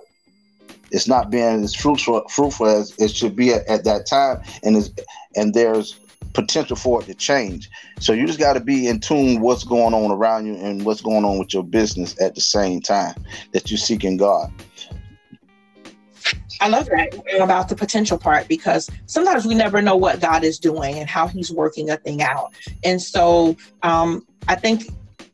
it's 0.90 1.08
not 1.08 1.30
being 1.30 1.64
as 1.64 1.76
fruitful 1.76 2.28
fruitful 2.30 2.68
as 2.68 2.98
it 2.98 3.12
should 3.12 3.36
be 3.36 3.54
at, 3.54 3.68
at 3.68 3.84
that 3.84 4.08
time, 4.08 4.42
and 4.64 4.76
is 4.76 4.92
and 5.36 5.54
there's 5.54 6.00
potential 6.34 6.76
for 6.76 7.02
it 7.02 7.06
to 7.06 7.14
change. 7.14 7.70
So 8.00 8.14
you 8.14 8.26
just 8.26 8.40
got 8.40 8.54
to 8.54 8.60
be 8.60 8.88
in 8.88 9.00
tune 9.00 9.42
what's 9.42 9.64
going 9.64 9.94
on 9.94 10.12
around 10.12 10.46
you 10.46 10.56
and 10.56 10.84
what's 10.86 11.02
going 11.02 11.26
on 11.26 11.40
with 11.40 11.54
your 11.54 11.64
business 11.64 12.20
at 12.22 12.36
the 12.36 12.42
same 12.42 12.82
time 12.82 13.16
that 13.52 13.70
you're 13.70 13.78
seeking 13.78 14.18
God. 14.18 14.52
I 16.62 16.70
love 16.70 16.86
that 16.86 17.14
about 17.40 17.68
the 17.68 17.76
potential 17.76 18.18
part 18.18 18.48
because 18.48 18.90
sometimes 19.06 19.46
we 19.46 19.56
never 19.56 19.82
know 19.82 19.96
what 19.96 20.22
God 20.22 20.44
is 20.44 20.60
doing 20.60 20.96
and 21.00 21.10
how 21.10 21.28
He's 21.28 21.52
working 21.52 21.90
a 21.90 21.98
thing 21.98 22.22
out. 22.22 22.54
And 22.84 23.02
so 23.02 23.58
um, 23.82 24.26
I 24.48 24.56
think 24.56 24.84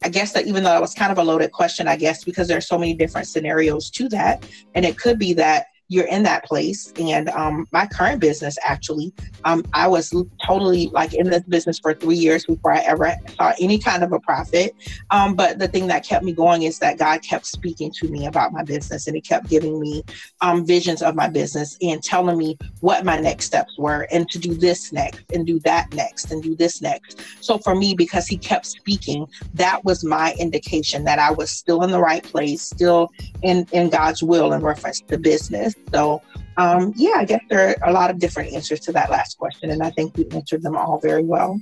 I 0.01 0.09
guess 0.09 0.31
that 0.33 0.47
even 0.47 0.63
though 0.63 0.75
it 0.75 0.81
was 0.81 0.93
kind 0.93 1.11
of 1.11 1.17
a 1.17 1.23
loaded 1.23 1.51
question, 1.51 1.87
I 1.87 1.97
guess 1.97 2.23
because 2.23 2.47
there's 2.47 2.67
so 2.67 2.77
many 2.77 2.93
different 2.93 3.27
scenarios 3.27 3.89
to 3.91 4.09
that, 4.09 4.47
and 4.73 4.85
it 4.85 4.97
could 4.97 5.19
be 5.19 5.33
that 5.33 5.67
you're 5.89 6.07
in 6.07 6.23
that 6.23 6.45
place. 6.45 6.93
And 6.99 7.29
um, 7.29 7.67
my 7.71 7.87
current 7.87 8.21
business, 8.21 8.57
actually, 8.63 9.11
um, 9.43 9.65
I 9.73 9.87
was 9.87 10.13
totally 10.45 10.87
like 10.93 11.13
in 11.13 11.29
this 11.29 11.43
business 11.43 11.79
for 11.79 11.93
three 11.95 12.15
years 12.15 12.45
before 12.45 12.71
I 12.71 12.79
ever 12.81 13.13
saw 13.35 13.53
any 13.59 13.79
kind 13.79 14.03
of 14.03 14.13
a 14.13 14.19
profit. 14.19 14.75
Um, 15.09 15.35
but 15.35 15.57
the 15.57 15.67
thing 15.67 15.87
that 15.87 16.05
kept 16.05 16.23
me 16.23 16.31
going 16.31 16.63
is 16.63 16.77
that 16.79 16.99
God 16.99 17.23
kept 17.23 17.47
speaking 17.47 17.91
to 17.99 18.07
me 18.07 18.27
about 18.27 18.53
my 18.53 18.63
business 18.63 19.07
and 19.07 19.15
He 19.15 19.21
kept 19.21 19.49
giving 19.49 19.79
me 19.79 20.03
um, 20.41 20.65
visions 20.65 21.01
of 21.01 21.15
my 21.15 21.27
business 21.27 21.75
and 21.81 22.01
telling 22.03 22.37
me 22.37 22.57
what 22.81 23.03
my 23.03 23.19
next 23.19 23.45
steps 23.45 23.77
were 23.77 24.07
and 24.11 24.29
to 24.29 24.39
do 24.39 24.53
this 24.53 24.93
next 24.93 25.23
and 25.33 25.45
do 25.45 25.59
that 25.61 25.91
next 25.93 26.31
and 26.31 26.43
do 26.43 26.55
this 26.55 26.81
next. 26.81 27.19
So 27.41 27.57
for 27.57 27.73
me, 27.73 27.95
because 27.95 28.27
He 28.27 28.37
kept 28.37 28.67
speaking, 28.67 29.25
that 29.55 29.83
was 29.83 30.03
my 30.03 30.35
indication 30.37 31.03
that 31.05 31.17
I 31.17 31.31
was 31.31 31.49
still 31.49 31.83
in 31.83 31.89
the 31.89 31.99
right 31.99 32.23
place, 32.23 32.61
still 32.61 33.09
in, 33.41 33.65
in 33.71 33.89
God's 33.89 34.21
will 34.21 34.53
in 34.53 34.61
reference 34.61 35.01
to 35.01 35.17
business. 35.17 35.73
So, 35.93 36.21
um, 36.57 36.93
yeah, 36.95 37.15
I 37.17 37.25
guess 37.25 37.41
there 37.49 37.75
are 37.81 37.89
a 37.89 37.93
lot 37.93 38.09
of 38.09 38.19
different 38.19 38.53
answers 38.53 38.79
to 38.81 38.91
that 38.93 39.09
last 39.09 39.37
question, 39.37 39.69
and 39.69 39.81
I 39.81 39.89
think 39.91 40.17
you 40.17 40.27
answered 40.31 40.61
them 40.61 40.75
all 40.75 40.99
very 40.99 41.23
well. 41.23 41.59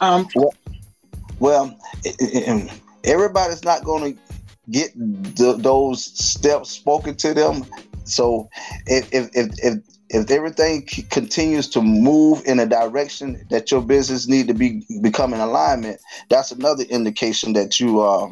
Um, 0.00 0.28
well, 0.34 0.54
well 1.38 1.78
everybody's 3.04 3.64
not 3.64 3.84
going 3.84 4.14
to 4.14 4.20
get 4.70 4.92
those 4.94 6.04
steps 6.04 6.70
spoken 6.70 7.16
to 7.16 7.34
them. 7.34 7.66
So, 8.04 8.48
if 8.86 9.12
if 9.12 9.30
if, 9.34 9.50
if 9.62 9.78
if 10.12 10.30
everything 10.30 10.86
continues 11.10 11.68
to 11.70 11.80
move 11.80 12.42
in 12.44 12.60
a 12.60 12.66
direction 12.66 13.44
that 13.50 13.70
your 13.70 13.80
business 13.80 14.28
need 14.28 14.48
to 14.48 14.54
be 14.54 14.84
become 15.00 15.32
in 15.32 15.40
alignment, 15.40 16.00
that's 16.28 16.52
another 16.52 16.84
indication 16.84 17.54
that 17.54 17.80
you 17.80 18.02
uh, 18.02 18.30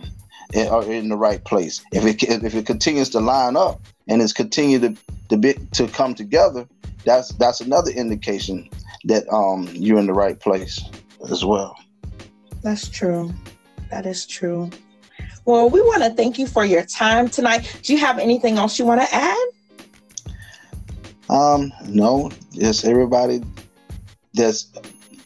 are 0.70 0.84
in 0.84 1.08
the 1.08 1.16
right 1.16 1.42
place. 1.44 1.82
If 1.92 2.04
it 2.04 2.22
if 2.22 2.54
it 2.54 2.66
continues 2.66 3.08
to 3.10 3.20
line 3.20 3.56
up 3.56 3.80
and 4.10 4.20
it's 4.20 4.34
continued 4.34 4.82
to 4.82 4.96
to 5.30 5.38
be 5.38 5.54
to 5.72 5.86
come 5.88 6.14
together, 6.14 6.68
that's 7.04 7.30
that's 7.34 7.60
another 7.60 7.90
indication 7.92 8.68
that 9.04 9.26
um 9.32 9.68
you're 9.72 9.98
in 9.98 10.06
the 10.06 10.12
right 10.12 10.38
place 10.38 10.82
as 11.30 11.44
well. 11.44 11.74
That's 12.62 12.88
true. 12.88 13.32
That 13.90 14.04
is 14.04 14.26
true. 14.26 14.68
Well, 15.46 15.70
we 15.70 15.80
want 15.80 16.02
to 16.02 16.10
thank 16.10 16.38
you 16.38 16.46
for 16.46 16.64
your 16.64 16.84
time 16.84 17.28
tonight. 17.28 17.80
Do 17.82 17.94
you 17.94 17.98
have 17.98 18.18
anything 18.18 18.58
else 18.58 18.78
you 18.78 18.84
want 18.84 19.00
to 19.00 19.14
add? 19.14 19.48
Um, 21.30 21.72
no, 21.86 22.30
just 22.52 22.84
everybody 22.84 23.42
that's 24.34 24.72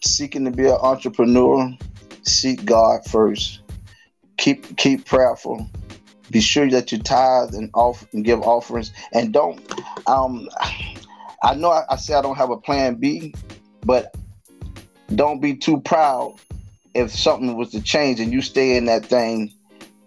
seeking 0.05 0.45
to 0.45 0.51
be 0.51 0.67
an 0.67 0.79
entrepreneur, 0.81 1.75
seek 2.23 2.65
God 2.65 3.05
first. 3.07 3.61
Keep 4.37 4.77
keep 4.77 5.07
prayerful 5.07 5.69
be 6.31 6.41
sure 6.41 6.69
that 6.71 6.93
you 6.93 6.99
tithe 6.99 7.55
and 7.55 7.71
off 7.75 8.07
and 8.13 8.25
give 8.25 8.41
offerings. 8.43 8.93
And 9.13 9.33
don't 9.33 9.61
um 10.07 10.49
I 11.43 11.55
know 11.55 11.71
I, 11.71 11.85
I 11.91 11.97
say 11.97 12.15
I 12.15 12.23
don't 12.23 12.37
have 12.37 12.51
a 12.51 12.57
plan 12.57 12.97
B, 12.97 13.35
but 13.85 14.15
don't 15.15 15.41
be 15.41 15.55
too 15.55 15.81
proud 15.81 16.37
if 16.95 17.15
something 17.15 17.57
was 17.57 17.71
to 17.71 17.83
change 17.83 18.21
and 18.21 18.33
you 18.33 18.41
stay 18.41 18.77
in 18.77 18.87
that 18.87 19.07
thing 19.07 19.53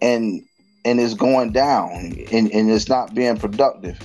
and 0.01 0.43
and 0.85 0.99
it's 0.99 1.13
going 1.13 1.51
down 1.51 1.91
and, 2.31 2.51
and 2.51 2.71
it's 2.71 2.87
not 2.87 3.13
being 3.13 3.37
productive. 3.37 3.99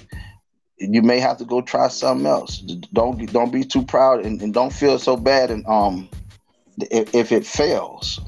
You 0.79 1.01
may 1.01 1.21
have 1.21 1.39
to 1.39 1.45
go 1.45 1.61
try 1.61 1.89
something 1.89 2.27
else. 2.27 2.59
Don't 2.93 3.33
don't 3.33 3.53
be 3.53 3.65
too 3.65 3.85
proud 3.85 4.27
and, 4.27 4.43
and 4.43 4.53
don't 4.53 4.73
feel 4.73 4.99
so 4.99 5.17
bad 5.17 5.51
and 5.51 5.67
um 5.67 6.09
if, 6.91 7.15
if 7.15 7.33
it 7.33 7.47
fails. 7.47 8.21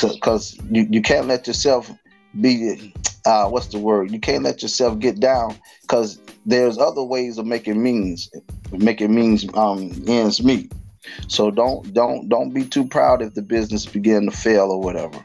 Because 0.00 0.56
so, 0.56 0.64
you, 0.70 0.86
you 0.90 1.02
can't 1.02 1.26
let 1.26 1.46
yourself 1.46 1.90
be 2.40 2.94
uh 3.24 3.48
what's 3.48 3.68
the 3.68 3.78
word 3.78 4.10
you 4.10 4.20
can't 4.20 4.44
let 4.44 4.62
yourself 4.62 4.98
get 4.98 5.18
down 5.20 5.56
because 5.82 6.20
there's 6.46 6.78
other 6.78 7.02
ways 7.02 7.38
of 7.38 7.46
making 7.46 7.82
means 7.82 8.30
making 8.70 9.14
means 9.14 9.46
um 9.54 9.90
ends 10.06 10.42
meet 10.42 10.72
so 11.26 11.50
don't 11.50 11.92
don't 11.92 12.28
don't 12.28 12.50
be 12.50 12.64
too 12.64 12.86
proud 12.86 13.22
if 13.22 13.34
the 13.34 13.42
business 13.42 13.86
begin 13.86 14.26
to 14.26 14.30
fail 14.30 14.70
or 14.70 14.80
whatever. 14.80 15.18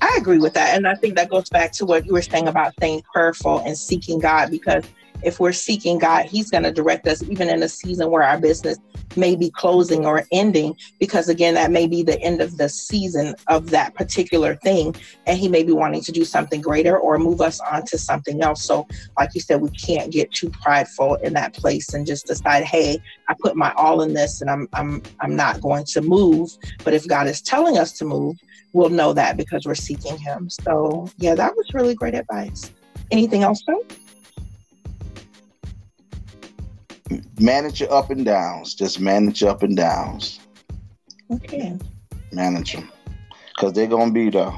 I 0.00 0.16
agree 0.18 0.38
with 0.38 0.54
that. 0.54 0.76
And 0.76 0.86
I 0.86 0.94
think 0.94 1.16
that 1.16 1.30
goes 1.30 1.48
back 1.48 1.72
to 1.72 1.86
what 1.86 2.06
you 2.06 2.12
were 2.12 2.22
saying 2.22 2.48
about 2.48 2.74
staying 2.74 3.02
prayerful 3.12 3.60
and 3.60 3.76
seeking 3.76 4.18
God 4.18 4.50
because 4.50 4.84
if 5.22 5.40
we're 5.40 5.52
seeking 5.52 5.98
God, 5.98 6.26
He's 6.26 6.50
going 6.50 6.64
to 6.64 6.72
direct 6.72 7.06
us 7.06 7.22
even 7.24 7.48
in 7.48 7.62
a 7.62 7.68
season 7.68 8.10
where 8.10 8.22
our 8.22 8.38
business 8.38 8.78
may 9.16 9.34
be 9.34 9.50
closing 9.50 10.04
or 10.04 10.24
ending, 10.32 10.76
because 11.00 11.28
again, 11.28 11.54
that 11.54 11.70
may 11.70 11.86
be 11.86 12.02
the 12.02 12.20
end 12.20 12.40
of 12.40 12.56
the 12.58 12.68
season 12.68 13.34
of 13.48 13.70
that 13.70 13.94
particular 13.94 14.56
thing. 14.56 14.94
And 15.26 15.38
He 15.38 15.48
may 15.48 15.62
be 15.62 15.72
wanting 15.72 16.02
to 16.02 16.12
do 16.12 16.24
something 16.24 16.60
greater 16.60 16.98
or 16.98 17.18
move 17.18 17.40
us 17.40 17.60
on 17.60 17.84
to 17.86 17.98
something 17.98 18.42
else. 18.42 18.64
So, 18.64 18.86
like 19.18 19.30
you 19.34 19.40
said, 19.40 19.60
we 19.60 19.70
can't 19.70 20.12
get 20.12 20.32
too 20.32 20.50
prideful 20.62 21.16
in 21.16 21.34
that 21.34 21.54
place 21.54 21.94
and 21.94 22.06
just 22.06 22.26
decide, 22.26 22.64
hey, 22.64 22.98
I 23.28 23.34
put 23.40 23.56
my 23.56 23.72
all 23.76 24.02
in 24.02 24.14
this 24.14 24.40
and 24.40 24.50
I'm 24.50 24.68
I'm 24.74 25.02
I'm 25.20 25.36
not 25.36 25.60
going 25.60 25.84
to 25.86 26.00
move. 26.02 26.50
But 26.84 26.94
if 26.94 27.06
God 27.06 27.26
is 27.26 27.40
telling 27.40 27.78
us 27.78 27.92
to 27.98 28.04
move, 28.04 28.36
we'll 28.72 28.90
know 28.90 29.12
that 29.12 29.36
because 29.36 29.64
we're 29.66 29.74
seeking 29.74 30.18
him. 30.18 30.48
So 30.50 31.10
yeah, 31.18 31.34
that 31.34 31.56
was 31.56 31.66
really 31.74 31.94
great 31.94 32.14
advice. 32.14 32.70
Anything 33.10 33.42
else, 33.42 33.62
though? 33.66 33.84
Manage 37.38 37.80
your 37.80 37.92
up 37.92 38.10
and 38.10 38.24
downs. 38.24 38.74
Just 38.74 39.00
manage 39.00 39.42
your 39.42 39.50
up 39.50 39.62
and 39.62 39.76
downs. 39.76 40.40
Okay. 41.30 41.76
Manage 42.32 42.74
them 42.74 42.90
because 43.54 43.72
they're 43.72 43.86
gonna 43.86 44.12
be 44.12 44.30
there. 44.30 44.52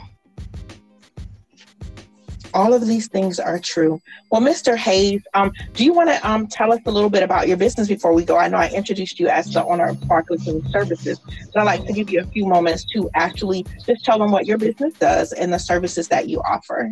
All 2.54 2.72
of 2.72 2.86
these 2.86 3.08
things 3.08 3.38
are 3.38 3.58
true. 3.58 4.00
Well, 4.30 4.40
Mr. 4.40 4.76
Hayes, 4.76 5.20
um, 5.34 5.52
do 5.74 5.84
you 5.84 5.92
want 5.92 6.08
to 6.08 6.28
um, 6.28 6.46
tell 6.46 6.72
us 6.72 6.80
a 6.86 6.90
little 6.90 7.10
bit 7.10 7.22
about 7.22 7.46
your 7.46 7.58
business 7.58 7.88
before 7.88 8.14
we 8.14 8.24
go? 8.24 8.38
I 8.38 8.48
know 8.48 8.56
I 8.56 8.70
introduced 8.70 9.20
you 9.20 9.28
as 9.28 9.52
the 9.52 9.64
owner 9.64 9.88
of 9.88 10.00
Clean 10.00 10.68
Services, 10.70 11.20
but 11.52 11.60
I'd 11.60 11.64
like 11.64 11.86
to 11.86 11.92
give 11.92 12.10
you 12.10 12.20
a 12.20 12.24
few 12.24 12.46
moments 12.46 12.84
to 12.94 13.10
actually 13.14 13.66
just 13.86 14.04
tell 14.04 14.18
them 14.18 14.30
what 14.30 14.46
your 14.46 14.56
business 14.56 14.94
does 14.94 15.32
and 15.32 15.52
the 15.52 15.58
services 15.58 16.08
that 16.08 16.28
you 16.28 16.40
offer. 16.40 16.90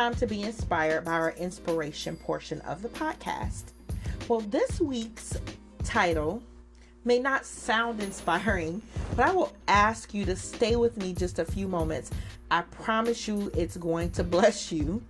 Time 0.00 0.14
to 0.14 0.26
be 0.26 0.40
inspired 0.40 1.04
by 1.04 1.12
our 1.12 1.32
inspiration 1.32 2.16
portion 2.16 2.58
of 2.62 2.80
the 2.80 2.88
podcast. 2.88 3.64
Well, 4.28 4.40
this 4.40 4.80
week's 4.80 5.38
title 5.84 6.42
may 7.04 7.18
not 7.18 7.44
sound 7.44 8.02
inspiring, 8.02 8.80
but 9.14 9.28
I 9.28 9.32
will 9.32 9.52
ask 9.68 10.14
you 10.14 10.24
to 10.24 10.34
stay 10.34 10.76
with 10.76 10.96
me 10.96 11.12
just 11.12 11.38
a 11.38 11.44
few 11.44 11.68
moments. 11.68 12.12
I 12.50 12.62
promise 12.62 13.28
you 13.28 13.52
it's 13.54 13.76
going 13.76 14.10
to 14.12 14.24
bless 14.36 14.72
you. 14.72 15.02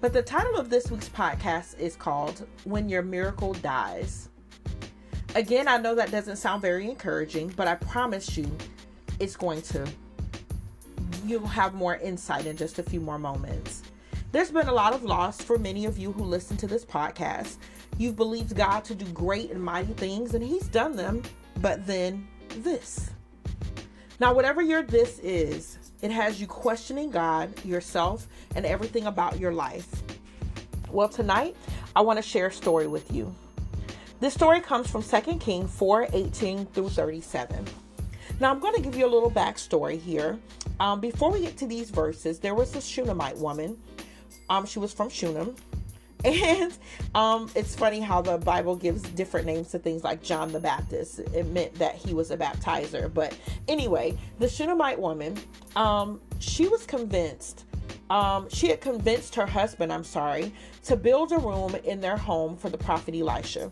But 0.00 0.14
the 0.14 0.22
title 0.22 0.56
of 0.56 0.70
this 0.70 0.90
week's 0.90 1.10
podcast 1.10 1.78
is 1.78 1.94
called 1.94 2.46
When 2.64 2.88
Your 2.88 3.02
Miracle 3.02 3.52
Dies. 3.52 4.30
Again, 5.34 5.68
I 5.68 5.76
know 5.76 5.94
that 5.94 6.10
doesn't 6.10 6.36
sound 6.36 6.62
very 6.62 6.88
encouraging, 6.88 7.48
but 7.54 7.68
I 7.68 7.74
promise 7.74 8.34
you 8.34 8.50
it's 9.20 9.36
going 9.36 9.60
to 9.60 9.86
you'll 11.28 11.46
have 11.46 11.74
more 11.74 11.96
insight 11.96 12.46
in 12.46 12.56
just 12.56 12.78
a 12.78 12.82
few 12.82 13.00
more 13.00 13.18
moments. 13.18 13.82
There's 14.32 14.50
been 14.50 14.68
a 14.68 14.74
lot 14.74 14.92
of 14.92 15.02
loss 15.02 15.40
for 15.40 15.58
many 15.58 15.84
of 15.84 15.98
you 15.98 16.12
who 16.12 16.24
listen 16.24 16.56
to 16.58 16.66
this 16.66 16.84
podcast. 16.84 17.56
You've 17.98 18.16
believed 18.16 18.54
God 18.54 18.84
to 18.84 18.94
do 18.94 19.06
great 19.06 19.50
and 19.50 19.62
mighty 19.62 19.92
things, 19.94 20.34
and 20.34 20.44
He's 20.44 20.68
done 20.68 20.96
them, 20.96 21.22
but 21.60 21.86
then 21.86 22.26
this. 22.58 23.10
Now, 24.20 24.34
whatever 24.34 24.62
your 24.62 24.82
this 24.82 25.18
is, 25.20 25.78
it 26.02 26.10
has 26.10 26.40
you 26.40 26.46
questioning 26.46 27.10
God, 27.10 27.64
yourself, 27.64 28.28
and 28.54 28.66
everything 28.66 29.06
about 29.06 29.38
your 29.38 29.52
life. 29.52 30.02
Well, 30.90 31.08
tonight, 31.08 31.56
I 31.94 32.00
want 32.02 32.18
to 32.18 32.22
share 32.22 32.46
a 32.48 32.52
story 32.52 32.86
with 32.86 33.12
you. 33.12 33.34
This 34.20 34.34
story 34.34 34.60
comes 34.60 34.90
from 34.90 35.02
2 35.02 35.38
King 35.38 35.66
4 35.66 36.08
18 36.12 36.66
through 36.66 36.88
37. 36.88 37.66
Now, 38.38 38.50
I'm 38.50 38.60
going 38.60 38.74
to 38.74 38.82
give 38.82 38.96
you 38.96 39.06
a 39.06 39.08
little 39.08 39.30
backstory 39.30 39.98
here. 39.98 40.38
Um, 40.78 41.00
before 41.00 41.32
we 41.32 41.40
get 41.40 41.56
to 41.58 41.66
these 41.66 41.88
verses, 41.88 42.38
there 42.38 42.54
was 42.54 42.70
this 42.70 42.84
Shunammite 42.84 43.38
woman. 43.38 43.78
Um, 44.50 44.66
she 44.66 44.78
was 44.78 44.92
from 44.92 45.08
Shunem. 45.08 45.54
And 46.24 46.76
um, 47.14 47.48
it's 47.54 47.76
funny 47.76 48.00
how 48.00 48.20
the 48.20 48.38
Bible 48.38 48.74
gives 48.74 49.02
different 49.02 49.46
names 49.46 49.70
to 49.72 49.78
things 49.78 50.02
like 50.02 50.22
John 50.22 50.50
the 50.50 50.58
Baptist. 50.58 51.20
It 51.20 51.46
meant 51.48 51.74
that 51.74 51.94
he 51.94 52.14
was 52.14 52.30
a 52.30 52.36
baptizer. 52.36 53.12
But 53.12 53.36
anyway, 53.68 54.16
the 54.40 54.48
Shunammite 54.48 54.98
woman, 54.98 55.36
um, 55.76 56.20
she 56.40 56.66
was 56.68 56.84
convinced, 56.84 57.64
um, 58.10 58.48
she 58.48 58.68
had 58.68 58.80
convinced 58.80 59.34
her 59.36 59.46
husband, 59.46 59.92
I'm 59.92 60.02
sorry, 60.02 60.52
to 60.84 60.96
build 60.96 61.32
a 61.32 61.38
room 61.38 61.76
in 61.84 62.00
their 62.00 62.16
home 62.16 62.56
for 62.56 62.70
the 62.70 62.78
prophet 62.78 63.14
Elisha 63.14 63.70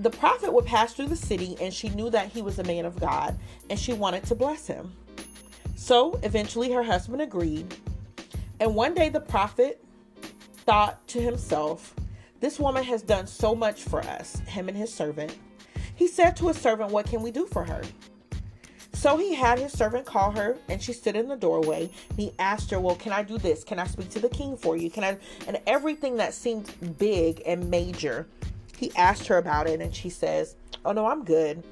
the 0.00 0.10
prophet 0.10 0.50
would 0.50 0.64
pass 0.64 0.94
through 0.94 1.08
the 1.08 1.16
city 1.16 1.56
and 1.60 1.74
she 1.74 1.90
knew 1.90 2.08
that 2.08 2.28
he 2.28 2.40
was 2.40 2.58
a 2.58 2.64
man 2.64 2.86
of 2.86 2.98
God 2.98 3.38
and 3.68 3.78
she 3.78 3.92
wanted 3.92 4.24
to 4.24 4.34
bless 4.34 4.66
him. 4.66 4.92
So 5.76 6.18
eventually 6.22 6.72
her 6.72 6.82
husband 6.82 7.20
agreed. 7.20 7.74
And 8.60 8.74
one 8.74 8.94
day 8.94 9.10
the 9.10 9.20
prophet 9.20 9.84
thought 10.64 11.06
to 11.08 11.20
himself, 11.20 11.94
This 12.40 12.58
woman 12.58 12.82
has 12.84 13.02
done 13.02 13.26
so 13.26 13.54
much 13.54 13.82
for 13.82 14.00
us, 14.00 14.38
him 14.40 14.68
and 14.68 14.76
his 14.76 14.92
servant. 14.92 15.36
He 15.96 16.08
said 16.08 16.34
to 16.36 16.48
his 16.48 16.56
servant, 16.56 16.92
What 16.92 17.06
can 17.06 17.20
we 17.22 17.30
do 17.30 17.46
for 17.46 17.64
her? 17.64 17.82
So 18.94 19.18
he 19.18 19.34
had 19.34 19.58
his 19.58 19.72
servant 19.72 20.06
call 20.06 20.30
her, 20.30 20.56
and 20.68 20.82
she 20.82 20.92
stood 20.94 21.16
in 21.16 21.28
the 21.28 21.36
doorway. 21.36 21.90
And 22.10 22.18
he 22.18 22.32
asked 22.38 22.70
her, 22.70 22.80
Well, 22.80 22.96
can 22.96 23.12
I 23.12 23.22
do 23.22 23.36
this? 23.36 23.64
Can 23.64 23.78
I 23.78 23.86
speak 23.86 24.08
to 24.10 24.18
the 24.18 24.28
king 24.30 24.56
for 24.56 24.78
you? 24.78 24.90
Can 24.90 25.04
I? 25.04 25.18
And 25.46 25.60
everything 25.66 26.16
that 26.16 26.32
seemed 26.32 26.98
big 26.98 27.42
and 27.44 27.68
major 27.70 28.26
he 28.80 28.90
asked 28.96 29.26
her 29.26 29.38
about 29.38 29.68
it 29.68 29.80
and 29.80 29.94
she 29.94 30.08
says 30.08 30.56
oh 30.84 30.92
no 30.92 31.06
i'm 31.06 31.24
good 31.24 31.62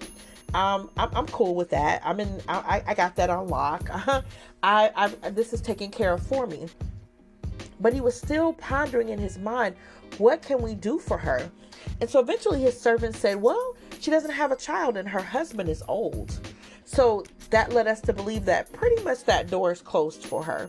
um, 0.54 0.88
I'm, 0.96 1.10
I'm 1.14 1.26
cool 1.26 1.54
with 1.54 1.68
that. 1.70 2.00
I'm 2.04 2.20
in. 2.20 2.40
I, 2.48 2.82
I 2.86 2.94
got 2.94 3.16
that 3.16 3.28
on 3.28 3.48
lock. 3.48 3.88
I, 4.62 5.12
I, 5.22 5.30
this 5.30 5.52
is 5.52 5.60
taken 5.60 5.90
care 5.90 6.14
of 6.14 6.22
for 6.22 6.46
me. 6.46 6.68
But 7.80 7.92
he 7.92 8.00
was 8.00 8.16
still 8.16 8.54
pondering 8.54 9.10
in 9.10 9.18
his 9.18 9.38
mind, 9.38 9.76
what 10.16 10.42
can 10.42 10.62
we 10.62 10.74
do 10.74 10.98
for 10.98 11.18
her? 11.18 11.50
And 12.00 12.08
so 12.08 12.18
eventually 12.18 12.60
his 12.60 12.78
servant 12.80 13.14
said, 13.14 13.36
Well, 13.36 13.76
she 14.00 14.10
doesn't 14.10 14.30
have 14.30 14.50
a 14.50 14.56
child 14.56 14.96
and 14.96 15.08
her 15.08 15.22
husband 15.22 15.68
is 15.68 15.82
old. 15.86 16.38
So 16.84 17.24
that 17.50 17.72
led 17.72 17.86
us 17.86 18.00
to 18.02 18.12
believe 18.12 18.46
that 18.46 18.72
pretty 18.72 19.02
much 19.02 19.24
that 19.24 19.50
door 19.50 19.72
is 19.72 19.82
closed 19.82 20.24
for 20.24 20.42
her. 20.42 20.68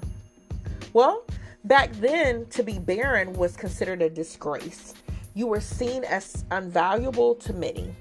Well, 0.92 1.24
back 1.64 1.94
then, 1.94 2.46
to 2.48 2.64
be 2.64 2.80
barren 2.80 3.32
was 3.34 3.56
considered 3.56 4.02
a 4.02 4.10
disgrace. 4.10 4.94
You 5.40 5.48
were 5.48 5.62
seen 5.62 6.04
as 6.04 6.44
unvaluable 6.52 7.40
to 7.46 7.54
many. 7.54 7.96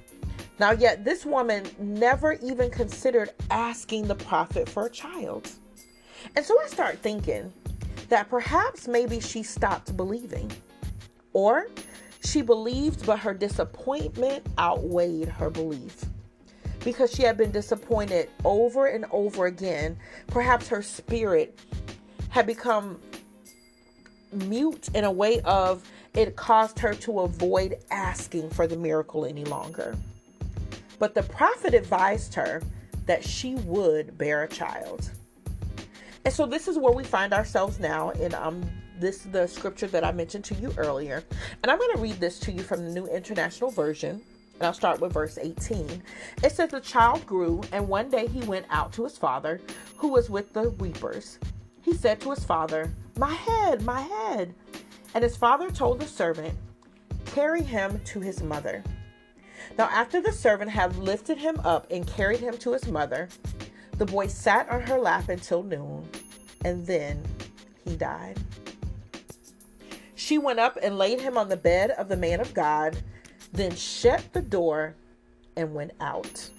Now, 0.59 0.72
yet 0.72 1.05
this 1.05 1.24
woman 1.24 1.64
never 1.79 2.33
even 2.33 2.68
considered 2.68 3.31
asking 3.48 4.09
the 4.09 4.16
prophet 4.16 4.68
for 4.68 4.87
a 4.87 4.90
child. 4.90 5.48
And 6.35 6.44
so 6.44 6.61
I 6.61 6.66
start 6.66 6.98
thinking 6.98 7.53
that 8.09 8.29
perhaps 8.29 8.88
maybe 8.88 9.20
she 9.20 9.44
stopped 9.44 9.96
believing. 9.96 10.51
Or 11.33 11.68
she 12.24 12.42
believed, 12.42 13.07
but 13.07 13.20
her 13.20 13.35
disappointment 13.35 14.44
outweighed 14.59 15.29
her 15.29 15.48
belief. 15.48 16.07
Because 16.83 17.14
she 17.14 17.22
had 17.22 17.37
been 17.37 17.53
disappointed 17.53 18.31
over 18.44 18.87
and 18.87 19.05
over 19.12 19.46
again, 19.46 19.96
perhaps 20.27 20.66
her 20.66 20.83
spirit 20.83 21.57
had 22.31 22.48
become 22.48 23.01
mute 24.33 24.88
in 24.92 25.05
a 25.05 25.12
way 25.12 25.40
of 25.42 25.88
it 26.18 26.35
caused 26.35 26.81
her 26.81 26.94
to 26.94 27.20
avoid 27.20 27.76
asking 27.92 28.50
for 28.50 28.66
the 28.66 28.76
miracle 28.76 29.24
any 29.24 29.44
longer. 29.44 29.96
But 30.98 31.14
the 31.14 31.22
prophet 31.22 31.74
advised 31.74 32.35
her 32.35 32.61
that 33.07 33.22
she 33.22 33.54
would 33.54 34.18
bear 34.18 34.42
a 34.42 34.48
child. 34.48 35.12
And 36.24 36.35
so 36.35 36.44
this 36.44 36.66
is 36.66 36.76
where 36.76 36.92
we 36.92 37.04
find 37.04 37.33
ourselves 37.33 37.78
now 37.78 38.11
in 38.11 38.35
um 38.35 38.68
this 38.98 39.18
the 39.31 39.46
scripture 39.46 39.87
that 39.87 40.04
I 40.04 40.11
mentioned 40.11 40.44
to 40.46 40.57
you 40.57 40.74
earlier. 40.76 41.22
And 41.62 41.70
I'm 41.70 41.78
going 41.78 41.94
to 41.94 42.00
read 42.00 42.18
this 42.18 42.40
to 42.40 42.52
you 42.52 42.64
from 42.64 42.85
the 42.85 42.90
New 42.90 43.07
International 43.07 43.70
Version. 43.70 44.20
And 44.54 44.66
I'll 44.66 44.74
start 44.74 45.00
with 45.00 45.12
verse 45.12 45.38
18. 45.40 46.02
It 46.42 46.50
says, 46.50 46.70
The 46.70 46.81
child 46.81 47.24
grew, 47.26 47.62
and 47.70 47.87
one 47.87 48.11
day 48.11 48.26
he 48.26 48.40
went 48.40 48.66
out 48.70 48.92
to 48.94 49.04
his 49.04 49.16
father, 49.16 49.61
who 49.96 50.09
was 50.09 50.31
with 50.31 50.52
the 50.52 50.70
reapers. 50.70 51.38
He 51.81 51.94
said 51.94 52.20
to 52.22 52.31
his 52.31 52.44
father, 52.44 52.92
My 53.16 53.33
head, 53.33 53.83
my 53.83 54.00
head. 54.00 54.52
And 55.14 55.25
his 55.25 55.37
father 55.37 55.71
told 55.71 56.01
the 56.01 56.07
servant, 56.07 56.57
Carry 57.27 57.62
him 57.62 58.01
to 58.07 58.21
his 58.21 58.42
mother. 58.42 58.83
Now, 59.77 59.88
after 59.90 60.21
the 60.21 60.33
servant 60.33 60.71
had 60.71 60.97
lifted 60.97 61.38
him 61.38 61.61
up 61.64 61.87
and 61.90 62.07
carried 62.07 62.40
him 62.40 62.57
to 62.59 62.73
his 62.73 62.88
mother, 62.88 63.29
the 63.97 64.07
boy 64.07 64.29
sat 64.29 64.68
on 64.71 64.81
her 64.83 64.99
lap 64.99 65.29
until 65.29 65.62
noon, 65.62 66.09
and 66.64 66.87
then 66.87 67.23
he 67.85 67.97
died. 67.97 68.38
She 70.14 70.38
went 70.38 70.59
up 70.59 70.79
and 70.83 70.99
laid 70.99 71.21
him 71.21 71.38
on 71.38 71.49
the 71.49 71.57
bed 71.57 71.90
of 71.92 72.09
the 72.09 72.16
man 72.16 72.40
of 72.40 72.55
God, 72.55 72.99
then 73.53 73.75
shut 73.75 74.33
the 74.33 74.42
door 74.42 74.94
and 75.57 75.75
went 75.75 75.92
out. 76.01 76.51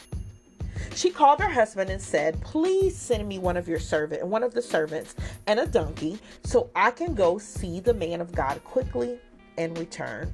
She 0.96 1.10
called 1.10 1.40
her 1.40 1.50
husband 1.50 1.90
and 1.90 2.02
said, 2.02 2.42
Please 2.42 2.98
send 2.98 3.28
me 3.28 3.40
one 3.40 3.58
of 3.58 3.68
your 3.68 3.80
servant 3.80 4.22
and 4.22 4.32
one 4.32 4.44
of 4.44 4.54
the 4.54 4.62
servants 4.62 5.16
and 5.48 5.60
a 5.60 5.66
donkey 5.66 6.20
so 6.44 6.70
I 6.76 6.92
can 6.92 7.16
go 7.16 7.38
see 7.38 7.80
the 7.80 7.94
man 7.94 8.22
of 8.22 8.32
God 8.34 8.64
quickly 8.64 9.20
and 9.58 9.78
return. 9.78 10.34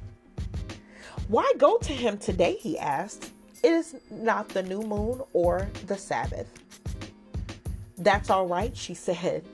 Why 1.28 1.52
go 1.58 1.78
to 1.78 1.92
him 1.92 2.18
today? 2.18 2.56
he 2.60 2.78
asked. 2.78 3.32
It 3.62 3.72
is 3.72 3.96
not 4.10 4.48
the 4.48 4.62
new 4.62 4.82
moon 4.82 5.22
or 5.32 5.68
the 5.86 5.96
Sabbath. 5.96 6.48
That's 7.98 8.30
all 8.30 8.46
right, 8.46 8.76
she 8.76 8.94
said. 8.94 9.44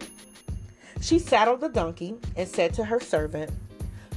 She 1.00 1.18
saddled 1.18 1.60
the 1.60 1.68
donkey 1.68 2.16
and 2.36 2.48
said 2.48 2.74
to 2.74 2.84
her 2.84 3.00
servant, 3.00 3.50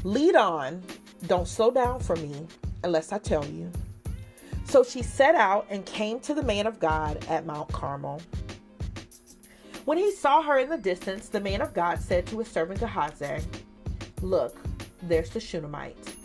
Lead 0.04 0.36
on, 0.36 0.84
don't 1.28 1.48
slow 1.48 1.71
down 1.71 2.00
for 2.00 2.15
me 2.15 2.45
unless 2.84 3.12
I 3.12 3.17
tell 3.17 3.45
you. 3.45 3.71
So 4.65 4.84
she 4.84 5.01
set 5.04 5.36
out 5.36 5.67
and 5.69 5.86
came 5.86 6.19
to 6.21 6.34
the 6.34 6.43
man 6.43 6.67
of 6.67 6.80
God 6.80 7.23
at 7.30 7.45
Mount 7.45 7.71
Carmel. 7.71 8.21
When 9.86 9.97
he 9.97 10.12
saw 10.12 10.41
her 10.41 10.58
in 10.58 10.69
the 10.69 10.78
distance, 10.78 11.30
the 11.30 11.39
man 11.39 11.62
of 11.62 11.73
God 11.73 11.99
said 11.99 12.25
to 12.28 12.39
his 12.39 12.47
servant 12.47 12.80
Gehazi, 12.80 13.38
Look, 14.21 14.58
there's 15.04 15.30
the 15.30 15.39
Shunammite. 15.39 16.15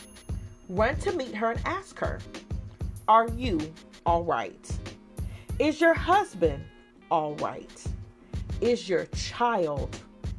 Run 0.69 0.97
to 1.01 1.13
meet 1.13 1.35
her 1.35 1.51
and 1.51 1.61
ask 1.67 1.99
her, 1.99 2.21
Are 3.07 3.29
you 3.29 3.61
all 4.07 4.25
right? 4.25 4.71
Is 5.59 5.81
your 5.81 5.95
husband 5.95 6.65
all 7.11 7.35
right? 7.37 7.85
Is 8.63 8.89
your 8.89 9.05
child 9.07 9.99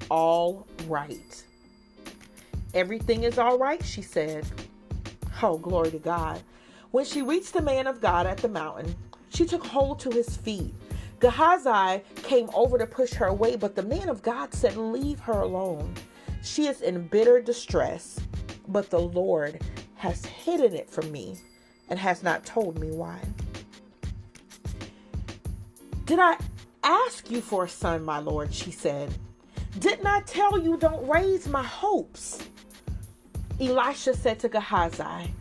all 0.09 0.65
right? 0.87 1.43
Everything 2.73 3.23
is 3.23 3.37
all 3.37 3.57
right, 3.57 3.83
she 3.83 4.01
said. 4.01 4.45
Oh, 5.43 5.57
glory 5.57 5.91
to 5.91 5.99
God. 5.99 6.41
When 6.91 7.06
she 7.06 7.21
reached 7.21 7.54
the 7.54 7.62
man 7.62 7.88
of 7.88 8.01
God 8.01 8.27
at 8.27 8.38
the 8.38 8.49
mountain, 8.49 8.95
she 9.30 9.45
took 9.45 9.65
hold 9.65 9.99
to 10.01 10.12
his 10.12 10.36
feet. 10.36 10.73
Gehazi 11.19 12.04
came 12.15 12.49
over 12.54 12.77
to 12.77 12.86
push 12.86 13.13
her 13.13 13.27
away, 13.27 13.56
but 13.56 13.75
the 13.75 13.84
man 13.84 14.10
of 14.10 14.21
God 14.21 14.54
said, 14.54 14.75
Leave 14.75 15.19
her 15.21 15.39
alone. 15.39 15.93
She 16.43 16.67
is 16.67 16.82
in 16.82 17.08
bitter 17.08 17.41
distress, 17.41 18.19
but 18.67 18.89
the 18.89 18.99
Lord 18.99 19.62
has 19.95 20.25
hidden 20.25 20.73
it 20.73 20.89
from 20.89 21.12
me 21.12 21.38
and 21.89 21.97
has 21.97 22.23
not 22.23 22.45
told 22.45 22.80
me 22.80 22.91
why. 22.91 23.19
Did 26.06 26.19
I 26.19 26.38
ask 26.84 27.32
you 27.32 27.39
for 27.39 27.65
a 27.65 27.69
son, 27.69 28.04
my 28.04 28.19
lord? 28.19 28.54
She 28.54 28.71
said. 28.71 29.13
Didn't 29.80 30.08
I 30.08 30.21
tell 30.21 30.60
you 30.60 30.75
don't 30.75 31.08
raise 31.08 31.47
my 31.47 31.63
hopes? 31.63 32.39
Elisha 33.62 34.13
said 34.13 34.39
to 34.39 34.49
Gehazi, 34.49 35.34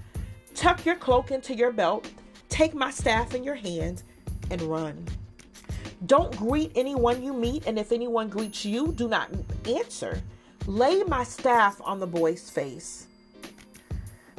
Tuck 0.61 0.85
your 0.85 0.97
cloak 0.97 1.31
into 1.31 1.55
your 1.55 1.73
belt, 1.73 2.07
take 2.51 2.75
my 2.75 2.91
staff 2.91 3.35
in 3.35 3.43
your 3.43 3.55
hand, 3.55 4.03
and 4.51 4.61
run. 4.61 5.07
Don't 6.05 6.37
greet 6.37 6.71
anyone 6.75 7.23
you 7.23 7.33
meet, 7.33 7.67
and 7.67 7.79
if 7.79 7.93
anyone 7.93 8.29
greets 8.29 8.63
you, 8.63 8.93
do 8.93 9.09
not 9.09 9.31
answer. 9.65 10.21
Lay 10.67 11.03
my 11.05 11.25
staff 11.25 11.81
on 11.83 11.99
the 11.99 12.07
boy's 12.07 12.51
face. 12.51 13.07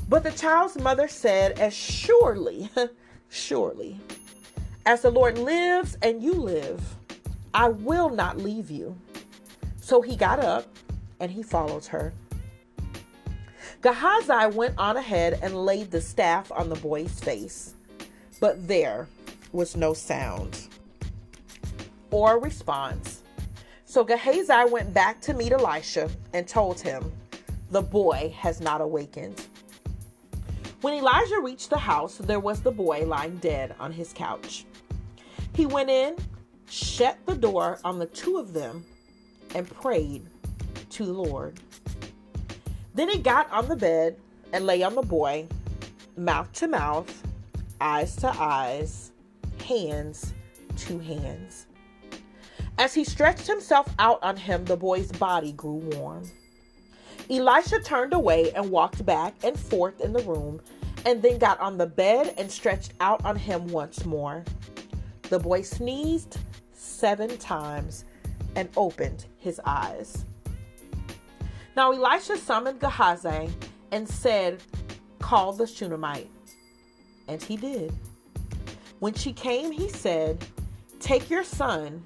But 0.09 0.21
the 0.21 0.29
child's 0.33 0.77
mother 0.77 1.07
said, 1.07 1.59
As 1.59 1.73
surely, 1.73 2.69
surely, 3.29 3.99
as 4.85 5.01
the 5.01 5.09
Lord 5.09 5.39
lives 5.39 5.97
and 6.03 6.21
you 6.21 6.33
live, 6.33 6.83
I 7.51 7.69
will 7.69 8.11
not 8.11 8.37
leave 8.37 8.69
you. 8.69 8.95
So 9.81 10.03
he 10.03 10.15
got 10.15 10.39
up 10.39 10.67
and 11.19 11.31
he 11.31 11.41
followed 11.41 11.87
her. 11.87 12.13
Gehazi 13.81 14.55
went 14.55 14.77
on 14.77 14.95
ahead 14.95 15.39
and 15.41 15.65
laid 15.65 15.89
the 15.89 16.01
staff 16.01 16.51
on 16.51 16.69
the 16.69 16.75
boy's 16.75 17.19
face, 17.19 17.73
but 18.39 18.67
there 18.67 19.07
was 19.53 19.75
no 19.75 19.91
sound 19.91 20.67
or 22.11 22.39
response. 22.39 23.23
So 23.85 24.03
Gehazi 24.03 24.69
went 24.69 24.93
back 24.93 25.19
to 25.21 25.33
meet 25.33 25.51
Elisha 25.51 26.11
and 26.33 26.47
told 26.47 26.79
him, 26.79 27.11
The 27.71 27.81
boy 27.81 28.31
has 28.37 28.61
not 28.61 28.81
awakened. 28.81 29.47
When 30.81 30.93
Elijah 30.93 31.39
reached 31.39 31.71
the 31.71 31.79
house, 31.79 32.17
there 32.17 32.39
was 32.39 32.61
the 32.61 32.71
boy 32.71 33.05
lying 33.07 33.37
dead 33.37 33.73
on 33.79 33.91
his 33.91 34.13
couch. 34.13 34.65
He 35.55 35.65
went 35.65 35.89
in, 35.89 36.15
shut 36.69 37.17
the 37.25 37.35
door 37.35 37.79
on 37.83 37.97
the 37.97 38.05
two 38.05 38.37
of 38.37 38.53
them, 38.53 38.85
and 39.55 39.67
prayed 39.67 40.27
to 40.91 41.05
the 41.05 41.13
Lord. 41.13 41.59
Then 42.93 43.09
he 43.09 43.19
got 43.19 43.49
on 43.51 43.67
the 43.67 43.75
bed 43.75 44.17
and 44.51 44.65
lay 44.65 44.83
on 44.83 44.95
the 44.95 45.01
boy, 45.01 45.47
mouth 46.17 46.51
to 46.53 46.67
mouth, 46.67 47.23
eyes 47.79 48.15
to 48.17 48.27
eyes, 48.27 49.11
hands 49.65 50.33
to 50.77 50.99
hands. 50.99 51.67
As 52.77 52.93
he 52.93 53.03
stretched 53.03 53.47
himself 53.47 53.87
out 53.99 54.21
on 54.23 54.35
him, 54.35 54.65
the 54.65 54.75
boy's 54.75 55.11
body 55.11 55.53
grew 55.53 55.75
warm. 55.95 56.29
Elisha 57.29 57.79
turned 57.79 58.13
away 58.13 58.51
and 58.53 58.69
walked 58.71 59.05
back 59.05 59.35
and 59.43 59.57
forth 59.57 60.01
in 60.01 60.11
the 60.11 60.23
room, 60.23 60.59
and 61.05 61.21
then 61.21 61.37
got 61.37 61.59
on 61.59 61.77
the 61.77 61.85
bed 61.85 62.33
and 62.37 62.51
stretched 62.51 62.93
out 62.99 63.23
on 63.23 63.35
him 63.35 63.67
once 63.67 64.05
more. 64.05 64.43
The 65.29 65.39
boy 65.39 65.61
sneezed 65.61 66.37
seven 66.73 67.37
times 67.37 68.03
and 68.55 68.67
opened 68.75 69.25
his 69.37 69.61
eyes. 69.65 70.25
Now 71.75 71.91
Elisha 71.91 72.37
summoned 72.37 72.79
Gehazi 72.79 73.49
and 73.91 74.07
said, 74.07 74.61
Call 75.19 75.53
the 75.53 75.65
Shunammite. 75.65 76.29
And 77.27 77.41
he 77.41 77.55
did. 77.55 77.93
When 78.99 79.13
she 79.13 79.31
came, 79.31 79.71
he 79.71 79.87
said, 79.87 80.43
Take 80.99 81.29
your 81.29 81.43
son. 81.43 82.03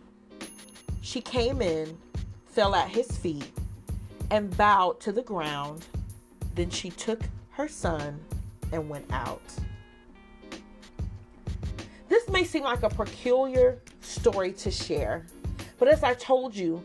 She 1.01 1.21
came 1.21 1.61
in, 1.61 1.97
fell 2.45 2.75
at 2.75 2.89
his 2.89 3.17
feet, 3.17 3.51
and 4.31 4.55
bowed 4.55 4.99
to 5.01 5.11
the 5.11 5.23
ground. 5.23 5.85
Then 6.53 6.69
she 6.69 6.89
took 6.89 7.21
her 7.51 7.67
son 7.67 8.19
and 8.71 8.89
went 8.89 9.11
out. 9.11 9.41
This 12.07 12.29
may 12.29 12.43
seem 12.43 12.63
like 12.63 12.83
a 12.83 12.89
peculiar 12.89 13.81
story 14.01 14.53
to 14.53 14.69
share, 14.69 15.25
but 15.79 15.87
as 15.87 16.03
I 16.03 16.13
told 16.13 16.55
you, 16.55 16.83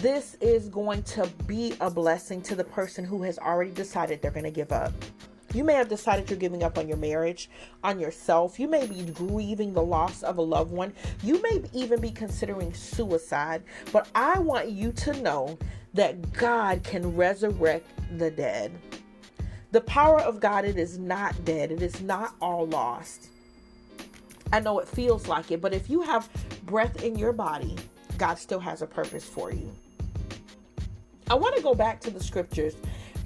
this 0.00 0.34
is 0.40 0.70
going 0.70 1.02
to 1.02 1.26
be 1.46 1.74
a 1.80 1.90
blessing 1.90 2.40
to 2.40 2.54
the 2.54 2.64
person 2.64 3.04
who 3.04 3.22
has 3.22 3.38
already 3.38 3.70
decided 3.70 4.22
they're 4.22 4.30
going 4.30 4.44
to 4.44 4.50
give 4.50 4.72
up. 4.72 4.94
You 5.52 5.62
may 5.62 5.74
have 5.74 5.90
decided 5.90 6.30
you're 6.30 6.38
giving 6.38 6.62
up 6.62 6.78
on 6.78 6.88
your 6.88 6.96
marriage, 6.96 7.50
on 7.84 8.00
yourself. 8.00 8.58
You 8.58 8.66
may 8.66 8.86
be 8.86 9.02
grieving 9.10 9.74
the 9.74 9.82
loss 9.82 10.22
of 10.22 10.38
a 10.38 10.42
loved 10.42 10.72
one. 10.72 10.94
You 11.22 11.42
may 11.42 11.62
even 11.74 12.00
be 12.00 12.10
considering 12.10 12.72
suicide. 12.72 13.62
But 13.92 14.08
I 14.14 14.38
want 14.38 14.70
you 14.70 14.90
to 14.92 15.20
know 15.20 15.58
that 15.92 16.32
God 16.32 16.82
can 16.82 17.14
resurrect 17.14 17.86
the 18.16 18.30
dead. 18.30 18.72
The 19.72 19.82
power 19.82 20.20
of 20.20 20.40
God, 20.40 20.64
it 20.64 20.78
is 20.78 20.98
not 20.98 21.44
dead, 21.44 21.70
it 21.70 21.82
is 21.82 22.00
not 22.00 22.34
all 22.40 22.66
lost. 22.66 23.28
I 24.50 24.60
know 24.60 24.78
it 24.78 24.88
feels 24.88 25.28
like 25.28 25.50
it, 25.50 25.60
but 25.60 25.74
if 25.74 25.90
you 25.90 26.00
have 26.00 26.28
breath 26.64 27.02
in 27.02 27.16
your 27.16 27.32
body, 27.32 27.76
God 28.16 28.38
still 28.38 28.60
has 28.60 28.82
a 28.82 28.86
purpose 28.86 29.24
for 29.24 29.52
you. 29.52 29.70
I 31.30 31.34
want 31.34 31.56
to 31.56 31.62
go 31.62 31.74
back 31.74 32.00
to 32.00 32.10
the 32.10 32.22
scriptures. 32.22 32.74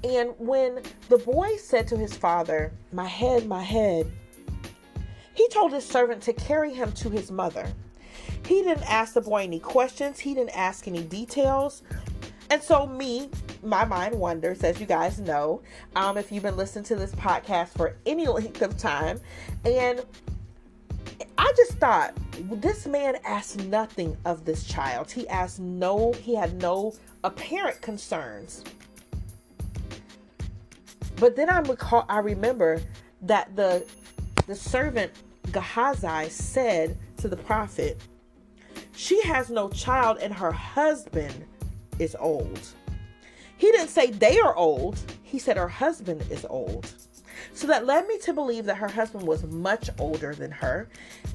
And 0.03 0.33
when 0.37 0.83
the 1.09 1.17
boy 1.17 1.57
said 1.57 1.87
to 1.87 1.97
his 1.97 2.15
father, 2.15 2.71
My 2.93 3.07
head, 3.07 3.47
my 3.47 3.63
head, 3.63 4.11
he 5.33 5.49
told 5.49 5.73
his 5.73 5.85
servant 5.85 6.21
to 6.23 6.33
carry 6.33 6.71
him 6.71 6.91
to 6.93 7.09
his 7.09 7.31
mother. 7.31 7.67
He 8.45 8.61
didn't 8.61 8.89
ask 8.89 9.15
the 9.15 9.21
boy 9.21 9.43
any 9.43 9.59
questions, 9.59 10.19
he 10.19 10.35
didn't 10.35 10.55
ask 10.55 10.87
any 10.87 11.01
details. 11.01 11.81
And 12.51 12.61
so, 12.61 12.85
me, 12.85 13.31
my 13.63 13.85
mind 13.85 14.13
wanders, 14.13 14.63
as 14.63 14.79
you 14.79 14.85
guys 14.85 15.19
know, 15.19 15.63
um, 15.95 16.15
if 16.15 16.31
you've 16.31 16.43
been 16.43 16.55
listening 16.55 16.85
to 16.85 16.95
this 16.95 17.11
podcast 17.13 17.69
for 17.69 17.95
any 18.05 18.27
length 18.27 18.61
of 18.61 18.77
time. 18.77 19.19
And 19.65 20.05
I 21.39 21.53
just 21.57 21.79
thought 21.79 22.15
this 22.39 22.85
man 22.85 23.17
asked 23.25 23.57
nothing 23.65 24.17
of 24.25 24.45
this 24.45 24.63
child. 24.63 25.11
He 25.11 25.27
asked 25.27 25.59
no, 25.59 26.13
he 26.13 26.35
had 26.35 26.61
no 26.61 26.93
apparent 27.23 27.81
concerns. 27.81 28.63
But 31.17 31.35
then 31.35 31.49
I 31.49 31.59
recall, 31.59 32.05
I 32.09 32.19
remember 32.19 32.81
that 33.21 33.55
the 33.55 33.85
the 34.47 34.55
servant 34.55 35.11
Gehazi 35.51 36.29
said 36.29 36.97
to 37.17 37.27
the 37.27 37.37
prophet, 37.37 37.99
"She 38.95 39.21
has 39.23 39.49
no 39.49 39.69
child, 39.69 40.17
and 40.19 40.33
her 40.33 40.51
husband 40.51 41.45
is 41.99 42.15
old." 42.19 42.59
He 43.57 43.71
didn't 43.71 43.87
say 43.87 44.11
they 44.11 44.39
are 44.39 44.55
old. 44.55 44.99
He 45.23 45.39
said 45.39 45.57
her 45.57 45.69
husband 45.69 46.23
is 46.29 46.45
old. 46.49 46.91
So 47.55 47.67
that 47.67 47.85
led 47.85 48.05
me 48.05 48.17
to 48.19 48.33
believe 48.33 48.65
that 48.65 48.75
her 48.75 48.89
husband 48.89 49.25
was 49.25 49.45
much 49.45 49.89
older 49.97 50.35
than 50.35 50.51
her. 50.51 50.89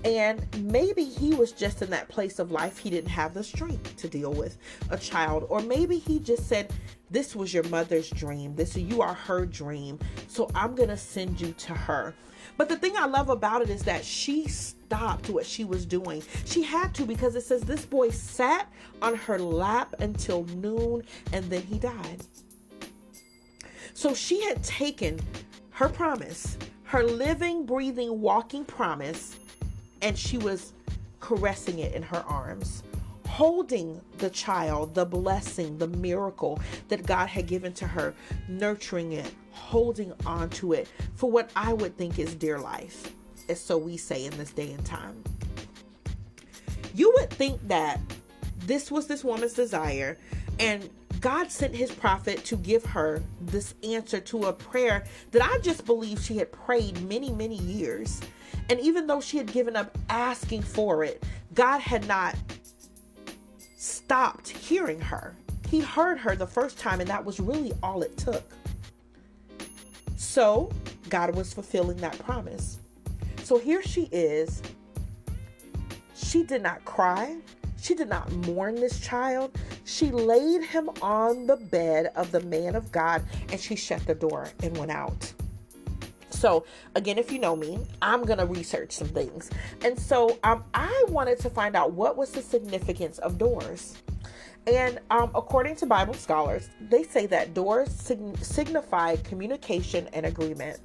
And 0.04 0.46
maybe 0.62 1.02
he 1.02 1.34
was 1.34 1.50
just 1.50 1.80
in 1.80 1.88
that 1.90 2.10
place 2.10 2.38
of 2.38 2.50
life 2.50 2.76
he 2.76 2.90
didn't 2.90 3.08
have 3.08 3.32
the 3.32 3.42
strength 3.42 3.96
to 3.96 4.06
deal 4.06 4.30
with 4.30 4.58
a 4.90 4.98
child. 4.98 5.46
Or 5.48 5.62
maybe 5.62 5.98
he 5.98 6.18
just 6.18 6.46
said, 6.46 6.74
This 7.10 7.34
was 7.34 7.54
your 7.54 7.64
mother's 7.64 8.10
dream. 8.10 8.54
This 8.54 8.76
you 8.76 9.00
are 9.00 9.14
her 9.14 9.46
dream. 9.46 9.98
So 10.28 10.50
I'm 10.54 10.74
gonna 10.74 10.96
send 10.96 11.40
you 11.40 11.52
to 11.52 11.72
her. 11.72 12.14
But 12.58 12.68
the 12.68 12.76
thing 12.76 12.92
I 12.98 13.06
love 13.06 13.30
about 13.30 13.62
it 13.62 13.70
is 13.70 13.82
that 13.84 14.04
she 14.04 14.46
stopped 14.46 15.30
what 15.30 15.46
she 15.46 15.64
was 15.64 15.86
doing. 15.86 16.22
She 16.44 16.62
had 16.62 16.94
to 16.96 17.06
because 17.06 17.34
it 17.34 17.44
says 17.44 17.62
this 17.62 17.86
boy 17.86 18.10
sat 18.10 18.70
on 19.00 19.14
her 19.14 19.38
lap 19.38 19.94
until 20.00 20.44
noon 20.44 21.02
and 21.32 21.46
then 21.46 21.62
he 21.62 21.78
died. 21.78 22.26
So 23.94 24.14
she 24.14 24.42
had 24.44 24.62
taken 24.62 25.18
her 25.80 25.88
promise, 25.88 26.58
her 26.82 27.02
living, 27.02 27.64
breathing, 27.64 28.20
walking 28.20 28.66
promise, 28.66 29.38
and 30.02 30.18
she 30.18 30.36
was 30.36 30.74
caressing 31.20 31.78
it 31.78 31.94
in 31.94 32.02
her 32.02 32.22
arms, 32.28 32.82
holding 33.26 33.98
the 34.18 34.28
child, 34.28 34.94
the 34.94 35.06
blessing, 35.06 35.78
the 35.78 35.88
miracle 35.88 36.60
that 36.88 37.06
God 37.06 37.30
had 37.30 37.46
given 37.46 37.72
to 37.72 37.86
her, 37.86 38.14
nurturing 38.46 39.12
it, 39.12 39.32
holding 39.52 40.12
on 40.26 40.50
to 40.50 40.74
it 40.74 40.86
for 41.14 41.30
what 41.30 41.50
I 41.56 41.72
would 41.72 41.96
think 41.96 42.18
is 42.18 42.34
dear 42.34 42.58
life, 42.58 43.14
as 43.48 43.58
so 43.58 43.78
we 43.78 43.96
say 43.96 44.26
in 44.26 44.36
this 44.36 44.52
day 44.52 44.72
and 44.72 44.84
time. 44.84 45.24
You 46.94 47.10
would 47.16 47.30
think 47.30 47.58
that 47.68 47.98
this 48.66 48.90
was 48.90 49.06
this 49.06 49.24
woman's 49.24 49.54
desire, 49.54 50.18
and 50.58 50.90
God 51.20 51.50
sent 51.50 51.74
his 51.74 51.92
prophet 51.92 52.44
to 52.46 52.56
give 52.56 52.84
her 52.86 53.22
this 53.40 53.74
answer 53.84 54.20
to 54.20 54.46
a 54.46 54.52
prayer 54.52 55.04
that 55.32 55.42
I 55.42 55.58
just 55.58 55.84
believe 55.84 56.20
she 56.20 56.38
had 56.38 56.50
prayed 56.50 57.00
many, 57.08 57.30
many 57.30 57.56
years. 57.56 58.20
And 58.70 58.80
even 58.80 59.06
though 59.06 59.20
she 59.20 59.36
had 59.36 59.52
given 59.52 59.76
up 59.76 59.96
asking 60.08 60.62
for 60.62 61.04
it, 61.04 61.22
God 61.54 61.80
had 61.80 62.06
not 62.08 62.36
stopped 63.76 64.48
hearing 64.48 65.00
her. 65.00 65.36
He 65.68 65.80
heard 65.80 66.18
her 66.18 66.34
the 66.34 66.46
first 66.46 66.78
time, 66.78 67.00
and 67.00 67.08
that 67.08 67.24
was 67.24 67.38
really 67.38 67.72
all 67.82 68.02
it 68.02 68.16
took. 68.16 68.44
So, 70.16 70.70
God 71.08 71.34
was 71.34 71.52
fulfilling 71.52 71.96
that 71.98 72.18
promise. 72.18 72.78
So 73.42 73.58
here 73.58 73.82
she 73.82 74.08
is. 74.12 74.62
She 76.14 76.44
did 76.44 76.62
not 76.62 76.84
cry. 76.84 77.36
She 77.80 77.94
did 77.94 78.08
not 78.08 78.30
mourn 78.32 78.76
this 78.76 79.00
child. 79.00 79.56
She 79.90 80.12
laid 80.12 80.62
him 80.62 80.88
on 81.02 81.48
the 81.48 81.56
bed 81.56 82.12
of 82.14 82.30
the 82.30 82.40
man 82.42 82.76
of 82.76 82.92
God 82.92 83.24
and 83.50 83.60
she 83.60 83.74
shut 83.74 84.06
the 84.06 84.14
door 84.14 84.48
and 84.62 84.76
went 84.78 84.92
out. 84.92 85.32
So, 86.30 86.64
again, 86.94 87.18
if 87.18 87.32
you 87.32 87.40
know 87.40 87.56
me, 87.56 87.80
I'm 88.00 88.22
going 88.22 88.38
to 88.38 88.46
research 88.46 88.92
some 88.92 89.08
things. 89.08 89.50
And 89.82 89.98
so 89.98 90.38
um, 90.44 90.62
I 90.74 91.04
wanted 91.08 91.40
to 91.40 91.50
find 91.50 91.74
out 91.74 91.92
what 91.92 92.16
was 92.16 92.30
the 92.30 92.40
significance 92.40 93.18
of 93.18 93.36
doors. 93.36 93.96
And 94.68 95.00
um, 95.10 95.32
according 95.34 95.74
to 95.76 95.86
Bible 95.86 96.14
scholars, 96.14 96.70
they 96.88 97.02
say 97.02 97.26
that 97.26 97.52
doors 97.52 97.90
sig- 97.90 98.38
signify 98.38 99.16
communication 99.16 100.08
and 100.12 100.24
agreement. 100.24 100.78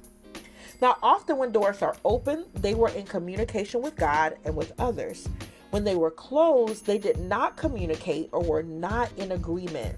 Now, 0.82 0.96
often 1.00 1.38
when 1.38 1.52
doors 1.52 1.80
are 1.80 1.96
open, 2.04 2.46
they 2.54 2.74
were 2.74 2.88
in 2.88 3.06
communication 3.06 3.82
with 3.82 3.94
God 3.94 4.36
and 4.44 4.56
with 4.56 4.72
others. 4.80 5.28
When 5.76 5.84
they 5.84 5.94
were 5.94 6.10
closed, 6.10 6.86
they 6.86 6.96
did 6.96 7.18
not 7.18 7.58
communicate 7.58 8.30
or 8.32 8.42
were 8.42 8.62
not 8.62 9.12
in 9.18 9.32
agreement. 9.32 9.94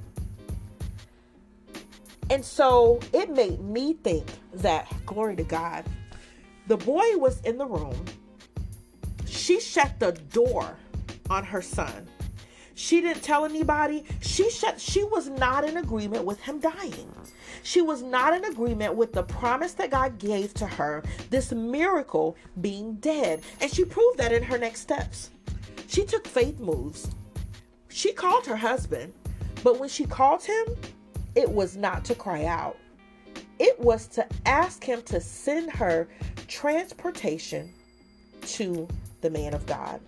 And 2.30 2.44
so 2.44 2.98
it 3.12 3.30
made 3.30 3.60
me 3.60 3.92
think 3.92 4.26
that, 4.54 4.92
glory 5.06 5.36
to 5.36 5.44
God, 5.44 5.84
the 6.66 6.76
boy 6.76 7.16
was 7.18 7.40
in 7.42 7.58
the 7.58 7.64
room. 7.64 8.04
She 9.24 9.60
shut 9.60 10.00
the 10.00 10.10
door 10.32 10.76
on 11.30 11.44
her 11.44 11.62
son. 11.62 12.08
She 12.74 13.00
didn't 13.00 13.22
tell 13.22 13.44
anybody. 13.44 14.04
She 14.20 14.50
shut 14.50 14.80
she 14.80 15.04
was 15.04 15.28
not 15.28 15.62
in 15.62 15.76
agreement 15.76 16.24
with 16.24 16.40
him 16.40 16.58
dying. 16.58 17.12
She 17.62 17.82
was 17.82 18.02
not 18.02 18.34
in 18.34 18.44
agreement 18.46 18.96
with 18.96 19.12
the 19.12 19.22
promise 19.22 19.74
that 19.74 19.92
God 19.92 20.18
gave 20.18 20.54
to 20.54 20.66
her, 20.66 21.04
this 21.30 21.52
miracle 21.52 22.36
being 22.60 22.94
dead. 22.94 23.42
And 23.60 23.72
she 23.72 23.84
proved 23.84 24.18
that 24.18 24.32
in 24.32 24.42
her 24.42 24.58
next 24.58 24.80
steps. 24.80 25.30
She 25.88 26.04
took 26.04 26.28
faith 26.28 26.60
moves. 26.60 27.10
She 27.88 28.12
called 28.12 28.46
her 28.46 28.56
husband, 28.56 29.14
but 29.64 29.80
when 29.80 29.88
she 29.88 30.04
called 30.04 30.44
him, 30.44 30.66
it 31.34 31.50
was 31.50 31.76
not 31.76 32.04
to 32.04 32.14
cry 32.14 32.44
out. 32.44 32.76
It 33.58 33.80
was 33.80 34.06
to 34.08 34.26
ask 34.44 34.84
him 34.84 35.02
to 35.02 35.18
send 35.20 35.72
her 35.72 36.06
transportation 36.46 37.72
to 38.42 38.86
the 39.22 39.30
man 39.30 39.54
of 39.54 39.64
God. 39.66 40.00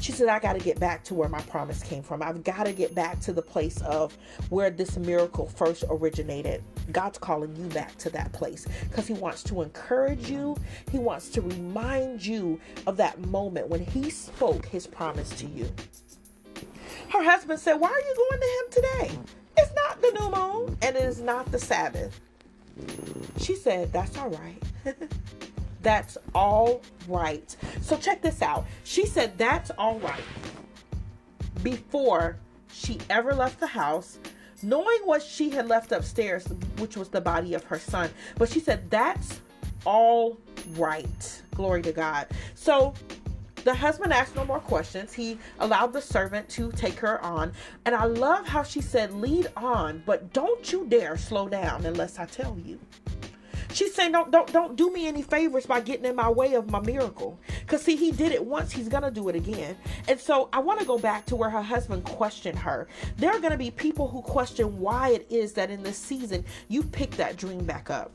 She 0.00 0.12
said, 0.12 0.28
I 0.28 0.38
got 0.38 0.52
to 0.52 0.58
get 0.58 0.78
back 0.78 1.04
to 1.04 1.14
where 1.14 1.28
my 1.28 1.40
promise 1.42 1.82
came 1.82 2.02
from. 2.02 2.22
I've 2.22 2.44
got 2.44 2.66
to 2.66 2.72
get 2.72 2.94
back 2.94 3.18
to 3.20 3.32
the 3.32 3.42
place 3.42 3.80
of 3.82 4.16
where 4.50 4.70
this 4.70 4.96
miracle 4.98 5.46
first 5.46 5.84
originated. 5.88 6.62
God's 6.92 7.18
calling 7.18 7.56
you 7.56 7.64
back 7.68 7.96
to 7.98 8.10
that 8.10 8.32
place 8.32 8.66
because 8.88 9.06
He 9.06 9.14
wants 9.14 9.42
to 9.44 9.62
encourage 9.62 10.30
you. 10.30 10.56
He 10.90 10.98
wants 10.98 11.30
to 11.30 11.40
remind 11.40 12.24
you 12.24 12.60
of 12.86 12.98
that 12.98 13.18
moment 13.26 13.68
when 13.68 13.84
He 13.84 14.10
spoke 14.10 14.66
His 14.66 14.86
promise 14.86 15.30
to 15.30 15.46
you. 15.46 15.68
Her 17.08 17.22
husband 17.22 17.58
said, 17.58 17.74
Why 17.74 17.88
are 17.88 18.00
you 18.00 18.14
going 18.14 18.40
to 18.40 18.46
Him 18.46 18.82
today? 18.82 19.18
It's 19.56 19.72
not 19.74 20.02
the 20.02 20.10
new 20.20 20.30
moon 20.30 20.76
and 20.82 20.96
it 20.96 21.04
is 21.04 21.20
not 21.20 21.50
the 21.50 21.58
Sabbath. 21.58 22.20
She 23.38 23.54
said, 23.54 23.92
That's 23.92 24.16
all 24.18 24.28
right. 24.28 24.62
That's 25.86 26.18
all 26.34 26.82
right. 27.06 27.54
So 27.80 27.96
check 27.96 28.20
this 28.20 28.42
out. 28.42 28.66
She 28.82 29.06
said 29.06 29.38
that's 29.38 29.70
all 29.78 30.00
right 30.00 30.24
before 31.62 32.38
she 32.72 32.98
ever 33.08 33.32
left 33.32 33.60
the 33.60 33.68
house, 33.68 34.18
knowing 34.64 34.98
what 35.04 35.22
she 35.22 35.48
had 35.48 35.68
left 35.68 35.92
upstairs, 35.92 36.44
which 36.78 36.96
was 36.96 37.08
the 37.08 37.20
body 37.20 37.54
of 37.54 37.62
her 37.62 37.78
son. 37.78 38.10
But 38.36 38.48
she 38.48 38.58
said 38.58 38.90
that's 38.90 39.40
all 39.84 40.36
right. 40.70 41.42
Glory 41.54 41.82
to 41.82 41.92
God. 41.92 42.26
So 42.56 42.92
the 43.62 43.72
husband 43.72 44.12
asked 44.12 44.34
no 44.34 44.44
more 44.44 44.58
questions. 44.58 45.12
He 45.12 45.38
allowed 45.60 45.92
the 45.92 46.02
servant 46.02 46.48
to 46.48 46.72
take 46.72 46.98
her 46.98 47.22
on. 47.22 47.52
And 47.84 47.94
I 47.94 48.06
love 48.06 48.44
how 48.44 48.64
she 48.64 48.80
said, 48.80 49.14
Lead 49.14 49.46
on, 49.56 50.02
but 50.04 50.32
don't 50.32 50.72
you 50.72 50.84
dare 50.88 51.16
slow 51.16 51.48
down 51.48 51.86
unless 51.86 52.18
I 52.18 52.26
tell 52.26 52.58
you. 52.64 52.80
She's 53.76 53.94
saying, 53.94 54.12
don't 54.12 54.30
don't 54.30 54.50
don't 54.50 54.74
do 54.74 54.90
me 54.90 55.06
any 55.06 55.20
favors 55.20 55.66
by 55.66 55.80
getting 55.80 56.06
in 56.06 56.16
my 56.16 56.30
way 56.30 56.54
of 56.54 56.70
my 56.70 56.80
miracle. 56.80 57.38
Cause 57.66 57.82
see, 57.82 57.94
he 57.94 58.10
did 58.10 58.32
it 58.32 58.42
once, 58.42 58.72
he's 58.72 58.88
gonna 58.88 59.10
do 59.10 59.28
it 59.28 59.36
again. 59.36 59.76
And 60.08 60.18
so 60.18 60.48
I 60.50 60.60
want 60.60 60.80
to 60.80 60.86
go 60.86 60.98
back 60.98 61.26
to 61.26 61.36
where 61.36 61.50
her 61.50 61.60
husband 61.60 62.04
questioned 62.04 62.58
her. 62.58 62.88
There 63.18 63.30
are 63.30 63.38
gonna 63.38 63.58
be 63.58 63.70
people 63.70 64.08
who 64.08 64.22
question 64.22 64.80
why 64.80 65.10
it 65.10 65.26
is 65.28 65.52
that 65.52 65.70
in 65.70 65.82
this 65.82 65.98
season 65.98 66.42
you 66.68 66.82
pick 66.82 67.10
that 67.16 67.36
dream 67.36 67.66
back 67.66 67.90
up 67.90 68.12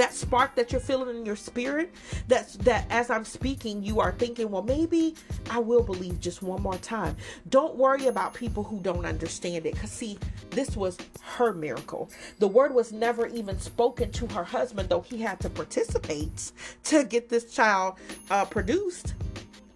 that 0.00 0.14
spark 0.14 0.54
that 0.56 0.72
you're 0.72 0.80
feeling 0.80 1.16
in 1.16 1.26
your 1.26 1.36
spirit 1.36 1.94
that's 2.28 2.54
that 2.58 2.86
as 2.90 3.10
i'm 3.10 3.24
speaking 3.24 3.82
you 3.82 4.00
are 4.00 4.12
thinking 4.12 4.50
well 4.50 4.62
maybe 4.62 5.14
i 5.50 5.58
will 5.58 5.82
believe 5.82 6.20
just 6.20 6.42
one 6.42 6.62
more 6.62 6.76
time. 6.78 7.16
Don't 7.48 7.76
worry 7.76 8.06
about 8.06 8.34
people 8.34 8.62
who 8.62 8.80
don't 8.80 9.06
understand 9.06 9.66
it 9.66 9.74
because 9.74 9.90
see 9.90 10.18
this 10.50 10.76
was 10.76 10.96
her 11.22 11.52
miracle. 11.52 12.10
The 12.38 12.48
word 12.48 12.74
was 12.74 12.92
never 12.92 13.26
even 13.26 13.58
spoken 13.58 14.10
to 14.12 14.26
her 14.28 14.44
husband 14.44 14.88
though 14.88 15.00
he 15.00 15.20
had 15.20 15.40
to 15.40 15.50
participate 15.50 16.52
to 16.84 17.04
get 17.04 17.28
this 17.28 17.52
child 17.52 17.94
uh, 18.30 18.44
produced. 18.44 19.14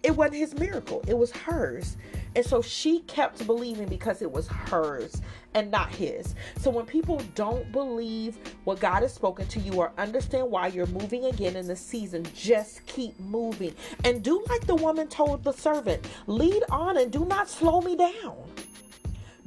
It 0.03 0.15
wasn't 0.15 0.35
his 0.37 0.57
miracle 0.57 1.03
it 1.07 1.17
was 1.17 1.31
hers. 1.31 1.97
And 2.35 2.45
so 2.45 2.61
she 2.61 2.99
kept 3.01 3.45
believing 3.47 3.87
because 3.87 4.21
it 4.21 4.31
was 4.31 4.47
hers 4.47 5.21
and 5.55 5.71
not 5.71 5.89
his. 5.89 6.35
So 6.57 6.69
when 6.69 6.85
people 6.85 7.21
don't 7.33 7.71
believe 7.71 8.37
what 8.65 8.79
God 8.79 9.01
has 9.01 9.13
spoken 9.13 9.47
to 9.47 9.59
you 9.59 9.73
or 9.73 9.91
understand 9.97 10.51
why 10.51 10.67
you're 10.67 10.85
moving 10.87 11.25
again 11.25 11.55
in 11.55 11.65
the 11.65 11.75
season, 11.75 12.27
just 12.35 12.85
keep 12.85 13.19
moving. 13.19 13.73
And 14.03 14.23
do 14.23 14.43
like 14.49 14.67
the 14.67 14.75
woman 14.75 15.07
told 15.07 15.43
the 15.43 15.53
servant 15.53 16.07
lead 16.27 16.63
on 16.69 16.97
and 16.97 17.11
do 17.11 17.25
not 17.25 17.49
slow 17.49 17.81
me 17.81 17.95
down. 17.95 18.35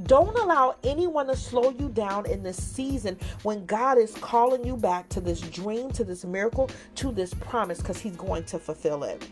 Don't 0.05 0.37
allow 0.39 0.77
anyone 0.85 1.27
to 1.27 1.37
slow 1.37 1.71
you 1.71 1.89
down 1.89 2.25
in 2.27 2.43
this 2.43 2.63
season 2.63 3.19
when 3.43 3.67
God 3.67 3.99
is 3.99 4.15
calling 4.15 4.65
you 4.65 4.77
back 4.77 5.09
to 5.11 5.21
this 5.21 5.41
dream, 5.41 5.91
to 5.93 6.05
this 6.05 6.25
miracle, 6.25 6.71
to 6.97 7.11
this 7.11 7.35
promise, 7.35 7.79
because 7.79 7.99
He's 7.99 8.17
going 8.17 8.45
to 8.45 8.61
fulfill 8.61 9.03
it. 9.03 9.29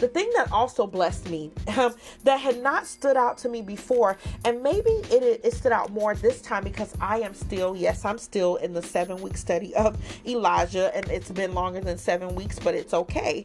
The 0.00 0.08
thing 0.08 0.30
that 0.36 0.52
also 0.52 0.86
blessed 0.86 1.28
me 1.28 1.50
um, 1.76 1.94
that 2.24 2.38
had 2.38 2.62
not 2.62 2.86
stood 2.86 3.16
out 3.16 3.38
to 3.38 3.48
me 3.48 3.62
before, 3.62 4.16
and 4.44 4.62
maybe 4.62 4.90
it, 4.90 5.40
it 5.44 5.52
stood 5.54 5.72
out 5.72 5.90
more 5.90 6.14
this 6.14 6.40
time 6.40 6.64
because 6.64 6.94
I 7.00 7.20
am 7.20 7.34
still, 7.34 7.76
yes, 7.76 8.04
I'm 8.04 8.18
still 8.18 8.56
in 8.56 8.72
the 8.72 8.82
seven 8.82 9.20
week 9.20 9.36
study 9.36 9.74
of 9.74 9.96
Elijah, 10.26 10.94
and 10.94 11.08
it's 11.10 11.30
been 11.30 11.52
longer 11.52 11.80
than 11.80 11.98
seven 11.98 12.34
weeks, 12.34 12.58
but 12.58 12.74
it's 12.74 12.94
okay. 12.94 13.44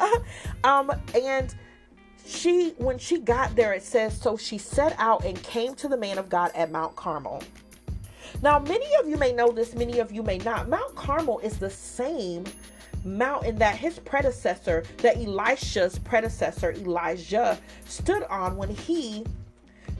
um, 0.64 0.90
and 1.14 1.54
she, 2.24 2.70
when 2.78 2.98
she 2.98 3.18
got 3.18 3.54
there, 3.54 3.72
it 3.74 3.82
says, 3.82 4.18
so 4.18 4.36
she 4.36 4.58
set 4.58 4.94
out 4.98 5.24
and 5.24 5.40
came 5.42 5.74
to 5.74 5.88
the 5.88 5.96
man 5.96 6.18
of 6.18 6.28
God 6.28 6.52
at 6.54 6.70
Mount 6.70 6.96
Carmel. 6.96 7.42
Now, 8.40 8.58
many 8.58 8.86
of 9.00 9.08
you 9.08 9.16
may 9.16 9.32
know 9.32 9.50
this, 9.50 9.74
many 9.74 9.98
of 9.98 10.12
you 10.12 10.22
may 10.22 10.38
not. 10.38 10.68
Mount 10.68 10.94
Carmel 10.94 11.38
is 11.40 11.58
the 11.58 11.70
same 11.70 12.44
mountain 13.04 13.56
that 13.58 13.76
his 13.76 13.98
predecessor, 13.98 14.84
that 14.98 15.16
Elisha's 15.16 15.98
predecessor, 15.98 16.72
Elijah, 16.72 17.58
stood 17.84 18.22
on 18.24 18.56
when 18.56 18.70
he 18.70 19.24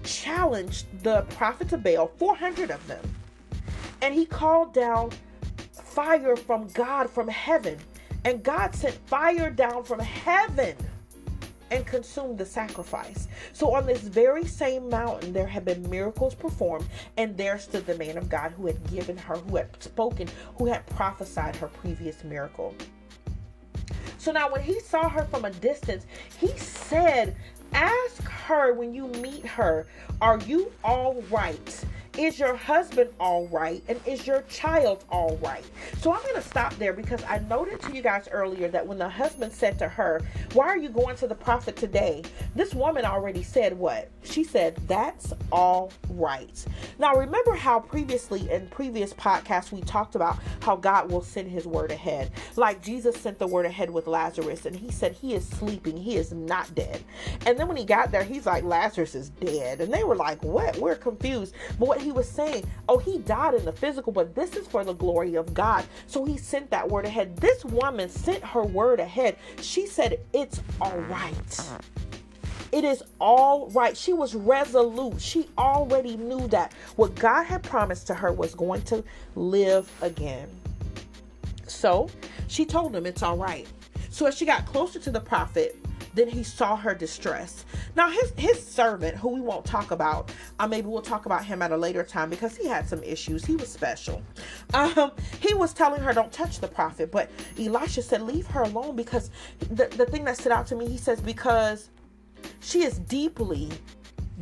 challenged 0.05 0.87
the 1.03 1.23
prophets 1.31 1.73
of 1.73 1.83
Baal, 1.83 2.09
400 2.17 2.71
of 2.71 2.87
them. 2.87 3.03
And 4.01 4.15
he 4.15 4.27
called 4.27 4.75
down 4.75 5.11
fire 5.73 6.37
from 6.37 6.67
God 6.69 7.09
from 7.11 7.29
heaven. 7.29 7.79
And 8.25 8.43
God 8.43 8.75
sent 8.75 8.95
fire 9.09 9.51
down 9.51 9.85
from 9.85 10.01
heaven 10.01 10.77
and 11.73 11.87
consumed 11.87 12.37
the 12.37 12.45
sacrifice. 12.45 13.29
So 13.55 13.75
on 13.75 13.87
this 13.87 14.03
very 14.03 14.45
same 14.45 14.91
mountain, 14.91 15.33
there 15.33 15.47
had 15.47 15.65
been 15.65 15.89
miracles 15.89 16.35
performed, 16.35 16.87
and 17.17 17.35
there 17.37 17.59
stood 17.59 17.87
the 17.87 17.97
man 17.97 18.19
of 18.19 18.29
God 18.29 18.53
who 18.53 18.67
had 18.67 18.91
given 18.91 19.17
her, 19.17 19.37
who 19.37 19.57
had 19.57 19.83
spoken, 19.83 20.29
who 20.59 20.67
had 20.67 20.87
prophesied 20.87 21.57
her 21.57 21.69
previous 21.69 22.23
miracle. 22.25 22.75
So 24.19 24.33
now 24.33 24.53
when 24.53 24.63
he 24.63 24.79
saw 24.81 25.09
her 25.09 25.25
from 25.25 25.47
a 25.47 25.51
distance, 25.51 26.07
he 26.39 26.49
said, 26.59 27.35
Ask 27.73 28.23
her 28.23 28.75
when 28.75 28.93
you 28.93 29.09
meet 29.09 29.47
her, 29.47 29.87
Are 30.21 30.39
you 30.41 30.71
all 30.85 31.23
right? 31.31 31.85
Is 32.19 32.39
your 32.39 32.55
husband 32.55 33.09
all 33.19 33.47
right? 33.47 33.83
And 33.89 33.99
is 34.07 34.27
your 34.27 34.43
child 34.43 35.05
all 35.09 35.39
right? 35.39 35.65
So 35.99 36.13
I'm 36.13 36.23
going 36.23 36.35
to 36.35 36.43
stop 36.43 36.75
there 36.77 36.93
because 36.93 37.23
I 37.25 37.39
noted 37.49 37.81
to 37.83 37.95
you 37.95 38.03
guys 38.03 38.29
earlier 38.31 38.69
that 38.69 38.87
when 38.87 38.99
the 38.99 39.09
husband 39.09 39.51
said 39.51 39.79
to 39.79 39.89
her, 39.89 40.21
Why 40.53 40.67
are 40.67 40.77
you 40.77 40.91
going 40.91 41.17
to 41.17 41.27
the 41.27 41.35
prophet 41.35 41.75
today? 41.75 42.23
This 42.55 42.75
woman 42.75 43.07
already 43.07 43.43
said 43.43 43.79
what? 43.79 44.11
She 44.25 44.45
said, 44.45 44.77
That's 44.89 45.33
all 45.51 45.91
right. 46.11 46.63
Now, 46.99 47.15
remember 47.15 47.55
how 47.55 47.81
previously 47.81 48.51
in 48.51 48.69
previous 48.69 49.15
podcasts 49.15 49.73
we 49.73 49.81
talked 49.81 50.15
about 50.15 50.39
how 50.61 50.77
God 50.77 51.11
will 51.11 51.23
send 51.23 51.51
his 51.51 51.67
word 51.67 51.91
ahead. 51.91 52.31
Like 52.57 52.83
Jesus 52.83 53.17
sent 53.17 53.39
the 53.39 53.47
word 53.47 53.65
ahead 53.65 53.89
with 53.89 54.07
Lazarus 54.07 54.67
and 54.67 54.77
he 54.77 54.91
said, 54.91 55.13
He 55.13 55.33
is 55.35 55.49
sleeping, 55.49 55.97
he 55.97 56.17
is 56.17 56.31
not 56.31 56.75
dead. 56.75 57.03
And 57.47 57.59
then 57.59 57.69
when 57.69 57.79
he 57.79 57.85
got 57.87 58.13
there, 58.13 58.23
he's 58.23 58.45
like, 58.45 58.65
Lazarus 58.65 59.15
is 59.15 59.31
dead. 59.31 59.81
And 59.81 59.93
they 59.93 60.05
were 60.05 60.17
like, 60.17 60.43
What? 60.45 60.77
We're 60.77 60.95
confused. 60.97 61.55
But 61.79 61.89
what 61.89 62.02
he 62.03 62.13
was 62.13 62.29
saying, 62.29 62.65
oh, 62.89 62.99
he 62.99 63.19
died 63.19 63.55
in 63.55 63.65
the 63.65 63.73
physical, 63.73 64.13
but 64.13 64.35
this 64.35 64.57
is 64.57 64.67
for 64.67 64.85
the 64.85 64.93
glory 64.93 65.35
of 65.35 65.55
God. 65.55 65.85
So 66.07 66.25
he 66.25 66.37
sent 66.37 66.71
that 66.71 66.89
word 66.89 67.05
ahead. 67.05 67.37
This 67.37 67.65
woman 67.65 68.09
sent 68.09 68.43
her 68.45 68.63
word 68.63 69.01
ahead. 69.01 69.37
She 69.61 69.87
said, 69.87 70.21
It's 70.33 70.61
all 70.81 70.99
right. 70.99 71.61
It 72.73 72.85
is 72.85 73.03
all 73.19 73.69
right. 73.71 73.95
She 73.97 74.15
was 74.15 74.35
resolute. 74.35 75.21
She 75.21 75.49
already 75.59 76.17
knew 76.17 76.49
that 76.49 76.73
what 76.97 77.15
God 77.15 77.45
had 77.45 77.63
promised 77.63 78.07
to 78.07 78.15
her 78.15 78.33
was 78.33 78.55
going 78.55 78.83
to 78.83 79.05
live 79.35 79.91
again. 80.01 80.49
So 81.67 82.09
she 82.49 82.65
told 82.65 82.97
him 82.97 83.05
it's 83.05 83.23
all 83.23 83.37
right. 83.37 83.67
So 84.09 84.27
as 84.27 84.37
she 84.37 84.47
got 84.47 84.67
closer 84.67 84.99
to 85.01 85.11
the 85.11 85.21
prophet, 85.21 85.77
then 86.15 86.29
he 86.29 86.43
saw 86.43 86.77
her 86.77 86.95
distress. 86.95 87.65
Now 87.97 88.11
his 88.11 88.33
his 88.37 88.65
servant, 88.65 89.17
who 89.17 89.31
we 89.31 89.41
won't 89.41 89.65
talk 89.65 89.91
about, 89.91 90.33
uh, 90.59 90.67
maybe 90.67 90.89
we'll 90.89 91.03
talk 91.03 91.27
about 91.27 91.45
him 91.45 91.63
at 91.63 91.73
a 91.73 91.77
later 91.77 92.05
time 92.05 92.31
because 92.31 92.57
he 92.57 92.67
had 92.67 92.89
some 92.89 93.03
issues. 93.03 93.45
He 93.45 93.57
was 93.57 93.69
special. 93.69 94.23
Um, 94.75 95.13
he 95.41 95.55
was 95.55 95.73
telling 95.73 96.01
her, 96.01 96.13
"Don't 96.13 96.33
touch 96.33 96.61
the 96.61 96.69
prophet," 96.69 97.11
but 97.11 97.31
Elisha 97.59 98.03
said, 98.03 98.23
"Leave 98.23 98.47
her 98.49 98.63
alone," 98.63 98.97
because 98.97 99.31
the 99.71 99.87
the 99.89 100.07
thing 100.07 100.25
that 100.25 100.37
stood 100.37 100.53
out 100.53 100.67
to 100.69 100.77
me, 100.77 100.89
he 100.89 100.99
says, 100.99 101.21
because 101.21 101.91
she 102.61 102.83
is 102.83 102.99
deeply 102.99 103.71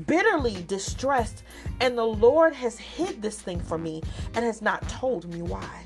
bitterly 0.07 0.65
distressed, 0.67 1.43
and 1.81 1.97
the 1.97 2.05
Lord 2.05 2.55
has 2.55 2.79
hid 2.79 3.21
this 3.21 3.41
thing 3.41 3.61
from 3.61 3.83
me 3.83 4.03
and 4.35 4.45
has 4.45 4.63
not 4.63 4.89
told 4.89 5.33
me 5.33 5.43
why. 5.43 5.85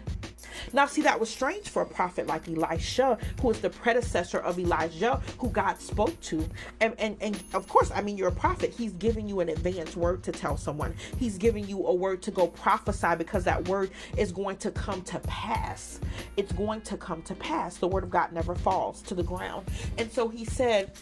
Now, 0.73 0.87
see, 0.87 1.03
that 1.03 1.19
was 1.19 1.31
strange 1.31 1.69
for 1.69 1.83
a 1.83 1.87
prophet 1.87 2.27
like 2.27 2.49
Elisha, 2.49 3.19
who 3.41 3.51
is 3.51 3.61
the 3.61 3.71
predecessor 3.71 4.39
of 4.39 4.59
Elijah, 4.59 5.21
who 5.39 5.51
God 5.51 5.81
spoke 5.81 6.19
to. 6.23 6.49
And, 6.81 6.95
and, 6.99 7.17
and 7.21 7.43
of 7.53 7.69
course, 7.69 7.91
I 7.95 8.03
mean, 8.03 8.17
you're 8.17 8.29
a 8.29 8.33
prophet. 8.33 8.73
He's 8.77 8.93
giving 8.93 9.29
you 9.29 9.41
an 9.41 9.49
advanced 9.49 9.97
word 9.97 10.23
to 10.25 10.33
tell 10.33 10.57
someone, 10.57 10.95
He's 11.19 11.39
giving 11.39 11.67
you 11.67 11.87
a 11.87 11.95
word 11.95 12.23
to 12.23 12.31
go 12.31 12.47
prophesy 12.47 13.15
because 13.17 13.45
that 13.45 13.69
word 13.69 13.91
is 14.17 14.33
going 14.33 14.57
to 14.59 14.71
come 14.71 15.03
to 15.03 15.19
pass. 15.21 16.01
It's 16.37 16.53
going 16.53 16.81
to 16.83 16.97
come 16.97 17.23
to 17.23 17.35
pass. 17.35 17.77
The 17.77 17.89
word 17.89 18.05
of 18.05 18.11
God 18.11 18.33
never 18.33 18.55
falls 18.55 19.03
to 19.03 19.15
the 19.15 19.23
ground. 19.23 19.67
And 19.99 20.11
so 20.11 20.29
he 20.29 20.45
said, 20.45 20.93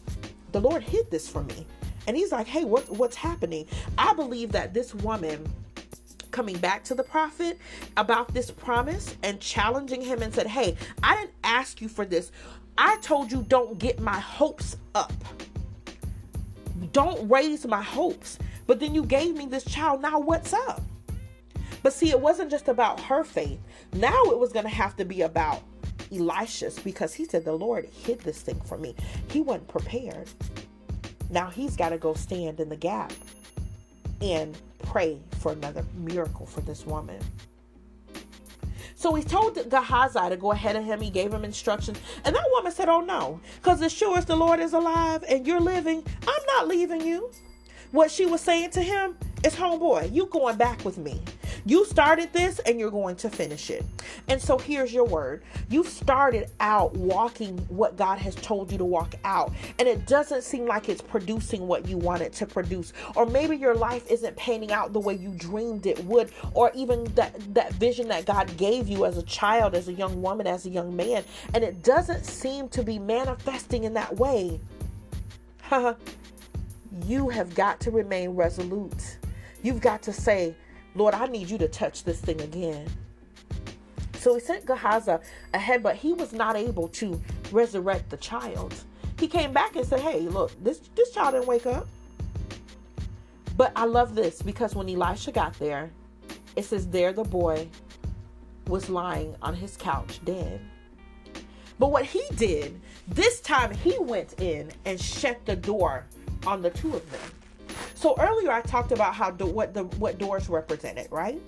The 0.52 0.60
Lord 0.60 0.82
hid 0.82 1.10
this 1.10 1.28
from 1.28 1.46
me. 1.48 1.66
And 2.06 2.16
he's 2.16 2.32
like, 2.32 2.46
Hey, 2.46 2.64
what, 2.64 2.88
what's 2.90 3.16
happening? 3.16 3.66
I 3.98 4.14
believe 4.14 4.52
that 4.52 4.74
this 4.74 4.94
woman 4.94 5.46
coming 6.32 6.56
back 6.56 6.82
to 6.84 6.94
the 6.94 7.02
prophet 7.02 7.58
about 7.96 8.32
this 8.34 8.50
promise 8.50 9.16
and 9.22 9.38
challenging 9.38 10.00
him 10.00 10.22
and 10.22 10.34
said, 10.34 10.46
Hey, 10.46 10.76
I 11.02 11.16
didn't 11.16 11.34
ask 11.44 11.80
you 11.80 11.88
for 11.88 12.04
this. 12.04 12.32
I 12.76 12.96
told 13.02 13.30
you 13.30 13.44
don't 13.48 13.78
get 13.78 14.00
my 14.00 14.18
hopes 14.18 14.76
up. 14.94 15.12
Don't 16.92 17.28
raise 17.30 17.66
my 17.66 17.82
hopes. 17.82 18.38
But 18.66 18.80
then 18.80 18.94
you 18.94 19.04
gave 19.04 19.36
me 19.36 19.46
this 19.46 19.64
child. 19.64 20.02
Now 20.02 20.18
what's 20.18 20.52
up? 20.52 20.82
But 21.82 21.92
see, 21.92 22.10
it 22.10 22.20
wasn't 22.20 22.50
just 22.50 22.68
about 22.68 23.00
her 23.00 23.24
faith. 23.24 23.58
Now 23.94 24.24
it 24.24 24.38
was 24.38 24.52
going 24.52 24.64
to 24.64 24.74
have 24.74 24.96
to 24.96 25.04
be 25.04 25.22
about 25.22 25.62
Elisha's 26.12 26.78
because 26.78 27.12
he 27.12 27.24
said, 27.24 27.44
The 27.44 27.52
Lord 27.52 27.86
hid 27.86 28.20
this 28.20 28.40
thing 28.40 28.60
from 28.60 28.82
me. 28.82 28.94
He 29.30 29.40
wasn't 29.40 29.68
prepared. 29.68 30.28
Now 31.30 31.50
he's 31.50 31.76
got 31.76 31.90
to 31.90 31.98
go 31.98 32.14
stand 32.14 32.60
in 32.60 32.68
the 32.68 32.76
gap 32.76 33.12
and 34.22 34.56
pray 34.84 35.18
for 35.38 35.52
another 35.52 35.84
miracle 35.94 36.46
for 36.46 36.60
this 36.60 36.86
woman. 36.86 37.18
So 38.94 39.14
he 39.14 39.24
told 39.24 39.54
Gehazi 39.68 40.28
to 40.28 40.36
go 40.36 40.52
ahead 40.52 40.76
of 40.76 40.84
him. 40.84 41.00
He 41.00 41.10
gave 41.10 41.32
him 41.34 41.44
instructions. 41.44 41.98
And 42.24 42.36
that 42.36 42.44
woman 42.52 42.70
said, 42.70 42.88
Oh 42.88 43.00
no, 43.00 43.40
because 43.56 43.82
as 43.82 43.92
sure 43.92 44.16
as 44.16 44.26
the 44.26 44.36
Lord 44.36 44.60
is 44.60 44.74
alive 44.74 45.24
and 45.28 45.44
you're 45.44 45.60
living, 45.60 46.04
I'm 46.22 46.46
not 46.46 46.68
leaving 46.68 47.00
you. 47.00 47.30
What 47.90 48.10
she 48.10 48.26
was 48.26 48.40
saying 48.40 48.70
to 48.70 48.80
him 48.80 49.16
is, 49.44 49.56
Homeboy, 49.56 50.12
you 50.14 50.26
going 50.26 50.56
back 50.56 50.84
with 50.84 50.98
me. 50.98 51.20
You 51.64 51.84
started 51.84 52.32
this 52.32 52.58
and 52.60 52.80
you're 52.80 52.90
going 52.90 53.16
to 53.16 53.30
finish 53.30 53.70
it. 53.70 53.84
And 54.28 54.40
so 54.40 54.58
here's 54.58 54.92
your 54.92 55.04
word. 55.04 55.44
You've 55.68 55.88
started 55.88 56.50
out 56.58 56.94
walking 56.96 57.58
what 57.68 57.96
God 57.96 58.18
has 58.18 58.34
told 58.34 58.72
you 58.72 58.78
to 58.78 58.84
walk 58.84 59.14
out, 59.24 59.52
and 59.78 59.86
it 59.86 60.06
doesn't 60.06 60.42
seem 60.42 60.66
like 60.66 60.88
it's 60.88 61.02
producing 61.02 61.66
what 61.68 61.86
you 61.86 61.96
want 61.96 62.22
it 62.22 62.32
to 62.34 62.46
produce. 62.46 62.92
Or 63.14 63.26
maybe 63.26 63.56
your 63.56 63.74
life 63.74 64.10
isn't 64.10 64.36
panning 64.36 64.72
out 64.72 64.92
the 64.92 65.00
way 65.00 65.14
you 65.14 65.30
dreamed 65.36 65.86
it 65.86 66.04
would, 66.04 66.32
or 66.54 66.72
even 66.74 67.04
that, 67.14 67.54
that 67.54 67.72
vision 67.74 68.08
that 68.08 68.26
God 68.26 68.56
gave 68.56 68.88
you 68.88 69.04
as 69.04 69.16
a 69.16 69.22
child, 69.22 69.74
as 69.74 69.88
a 69.88 69.92
young 69.92 70.20
woman, 70.20 70.46
as 70.46 70.66
a 70.66 70.70
young 70.70 70.94
man, 70.94 71.24
and 71.54 71.62
it 71.62 71.82
doesn't 71.82 72.24
seem 72.24 72.68
to 72.70 72.82
be 72.82 72.98
manifesting 72.98 73.84
in 73.84 73.94
that 73.94 74.16
way. 74.16 74.60
you 77.06 77.28
have 77.28 77.54
got 77.54 77.80
to 77.80 77.90
remain 77.90 78.30
resolute. 78.30 79.18
You've 79.62 79.80
got 79.80 80.02
to 80.02 80.12
say, 80.12 80.54
Lord, 80.94 81.14
I 81.14 81.26
need 81.26 81.48
you 81.48 81.58
to 81.58 81.68
touch 81.68 82.04
this 82.04 82.20
thing 82.20 82.40
again. 82.40 82.86
So 84.18 84.34
he 84.34 84.40
sent 84.40 84.66
Gehazi 84.66 85.16
ahead, 85.52 85.82
but 85.82 85.96
he 85.96 86.12
was 86.12 86.32
not 86.32 86.56
able 86.56 86.88
to 86.88 87.20
resurrect 87.50 88.10
the 88.10 88.16
child. 88.18 88.74
He 89.18 89.26
came 89.26 89.52
back 89.52 89.76
and 89.76 89.86
said, 89.86 90.00
Hey, 90.00 90.20
look, 90.20 90.52
this, 90.62 90.80
this 90.94 91.10
child 91.12 91.34
didn't 91.34 91.46
wake 91.46 91.66
up. 91.66 91.88
But 93.56 93.72
I 93.76 93.84
love 93.84 94.14
this 94.14 94.42
because 94.42 94.74
when 94.74 94.88
Elisha 94.88 95.32
got 95.32 95.58
there, 95.58 95.90
it 96.56 96.64
says, 96.64 96.86
There 96.88 97.12
the 97.12 97.24
boy 97.24 97.68
was 98.68 98.88
lying 98.88 99.34
on 99.42 99.54
his 99.54 99.76
couch 99.76 100.20
dead. 100.24 100.60
But 101.78 101.90
what 101.90 102.04
he 102.04 102.22
did, 102.36 102.80
this 103.08 103.40
time 103.40 103.74
he 103.74 103.96
went 103.98 104.40
in 104.40 104.70
and 104.84 105.00
shut 105.00 105.44
the 105.46 105.56
door 105.56 106.06
on 106.46 106.62
the 106.62 106.70
two 106.70 106.94
of 106.94 107.10
them. 107.10 107.41
So 107.94 108.14
earlier 108.18 108.50
I 108.50 108.60
talked 108.62 108.92
about 108.92 109.14
how 109.14 109.30
do, 109.30 109.46
what 109.46 109.74
the 109.74 109.84
what 109.84 110.18
doors 110.18 110.48
represented, 110.48 111.08
right? 111.10 111.40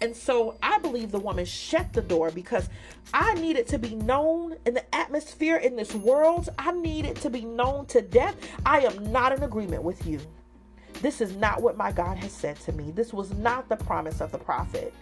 And 0.00 0.14
so 0.14 0.56
I 0.62 0.78
believe 0.78 1.10
the 1.10 1.18
woman 1.18 1.44
shut 1.44 1.92
the 1.92 2.02
door 2.02 2.30
because 2.30 2.68
I 3.14 3.34
needed 3.34 3.66
to 3.68 3.78
be 3.78 3.94
known 3.94 4.56
in 4.66 4.74
the 4.74 4.94
atmosphere 4.94 5.56
in 5.56 5.76
this 5.76 5.94
world. 5.94 6.48
I 6.58 6.72
needed 6.72 7.16
to 7.16 7.30
be 7.30 7.42
known 7.42 7.86
to 7.86 8.02
death. 8.02 8.36
I 8.66 8.80
am 8.80 9.10
not 9.10 9.32
in 9.32 9.42
agreement 9.42 9.82
with 9.82 10.06
you. 10.06 10.20
This 11.00 11.20
is 11.20 11.34
not 11.36 11.62
what 11.62 11.76
my 11.76 11.90
God 11.90 12.16
has 12.18 12.32
said 12.32 12.56
to 12.60 12.72
me. 12.72 12.92
This 12.92 13.12
was 13.12 13.32
not 13.34 13.68
the 13.68 13.76
promise 13.76 14.20
of 14.20 14.30
the 14.30 14.38
prophet. 14.38 14.94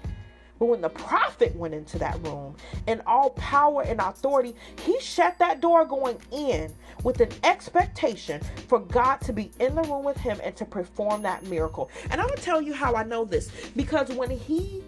But 0.61 0.67
when 0.67 0.83
the 0.83 0.91
prophet 0.91 1.57
went 1.57 1.73
into 1.73 1.99
that 1.99 2.23
room 2.25 2.55
in 2.87 3.03
all 3.07 3.31
power 3.31 3.83
and 3.83 3.99
authority, 3.99 4.55
he 4.85 5.01
shut 5.01 5.39
that 5.39 5.63
door 5.63 5.87
going 5.87 6.19
in 6.31 6.73
with 7.03 7.21
an 7.23 7.31
expectation 7.43 8.43
for 8.69 8.79
God 8.79 9.23
to 9.23 9.33
be 9.33 9.51
in 9.59 9.75
the 9.75 9.83
room 9.83 10.05
with 10.05 10.19
him 10.19 10.39
and 10.45 10.55
to 10.57 10.67
perform 10.67 11.23
that 11.23 11.45
miracle. 11.45 11.91
And 12.11 12.21
I'm 12.21 12.27
going 12.27 12.37
to 12.37 12.43
tell 12.45 12.61
you 12.61 12.75
how 12.75 12.95
I 12.95 13.05
know 13.05 13.25
this 13.25 13.51
because 13.75 14.11
when 14.11 14.29
he 14.31 14.85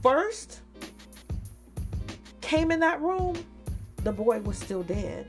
first 0.00 0.60
came 2.40 2.70
in 2.70 2.78
that 2.80 3.00
room, 3.00 3.34
the 4.04 4.12
boy 4.12 4.40
was 4.42 4.56
still 4.56 4.84
dead. 4.84 5.26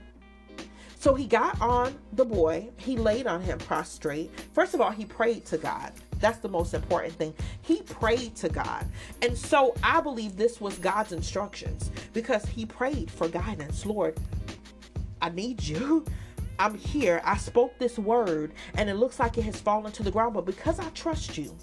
So 0.99 1.15
he 1.15 1.25
got 1.25 1.59
on 1.59 1.97
the 2.13 2.25
boy, 2.25 2.69
he 2.77 2.97
laid 2.97 3.25
on 3.25 3.41
him 3.41 3.57
prostrate. 3.57 4.29
First 4.53 4.75
of 4.75 4.81
all, 4.81 4.91
he 4.91 5.05
prayed 5.05 5.45
to 5.45 5.57
God. 5.57 5.91
That's 6.19 6.39
the 6.39 6.49
most 6.49 6.73
important 6.73 7.13
thing. 7.13 7.33
He 7.61 7.81
prayed 7.81 8.35
to 8.37 8.49
God. 8.49 8.85
And 9.21 9.37
so 9.37 9.75
I 9.83 10.01
believe 10.01 10.35
this 10.35 10.59
was 10.59 10.77
God's 10.77 11.11
instructions 11.11 11.91
because 12.13 12.45
he 12.45 12.65
prayed 12.65 13.09
for 13.11 13.27
guidance. 13.27 13.85
Lord, 13.85 14.17
I 15.21 15.29
need 15.29 15.61
you. 15.63 16.05
I'm 16.59 16.75
here. 16.75 17.21
I 17.23 17.37
spoke 17.37 17.77
this 17.77 17.99
word 17.99 18.51
and 18.75 18.89
it 18.89 18.95
looks 18.95 19.19
like 19.19 19.37
it 19.37 19.43
has 19.43 19.61
fallen 19.61 19.91
to 19.91 20.01
the 20.01 20.09
ground, 20.09 20.33
but 20.33 20.45
because 20.45 20.79
I 20.79 20.89
trust 20.89 21.37
you, 21.37 21.55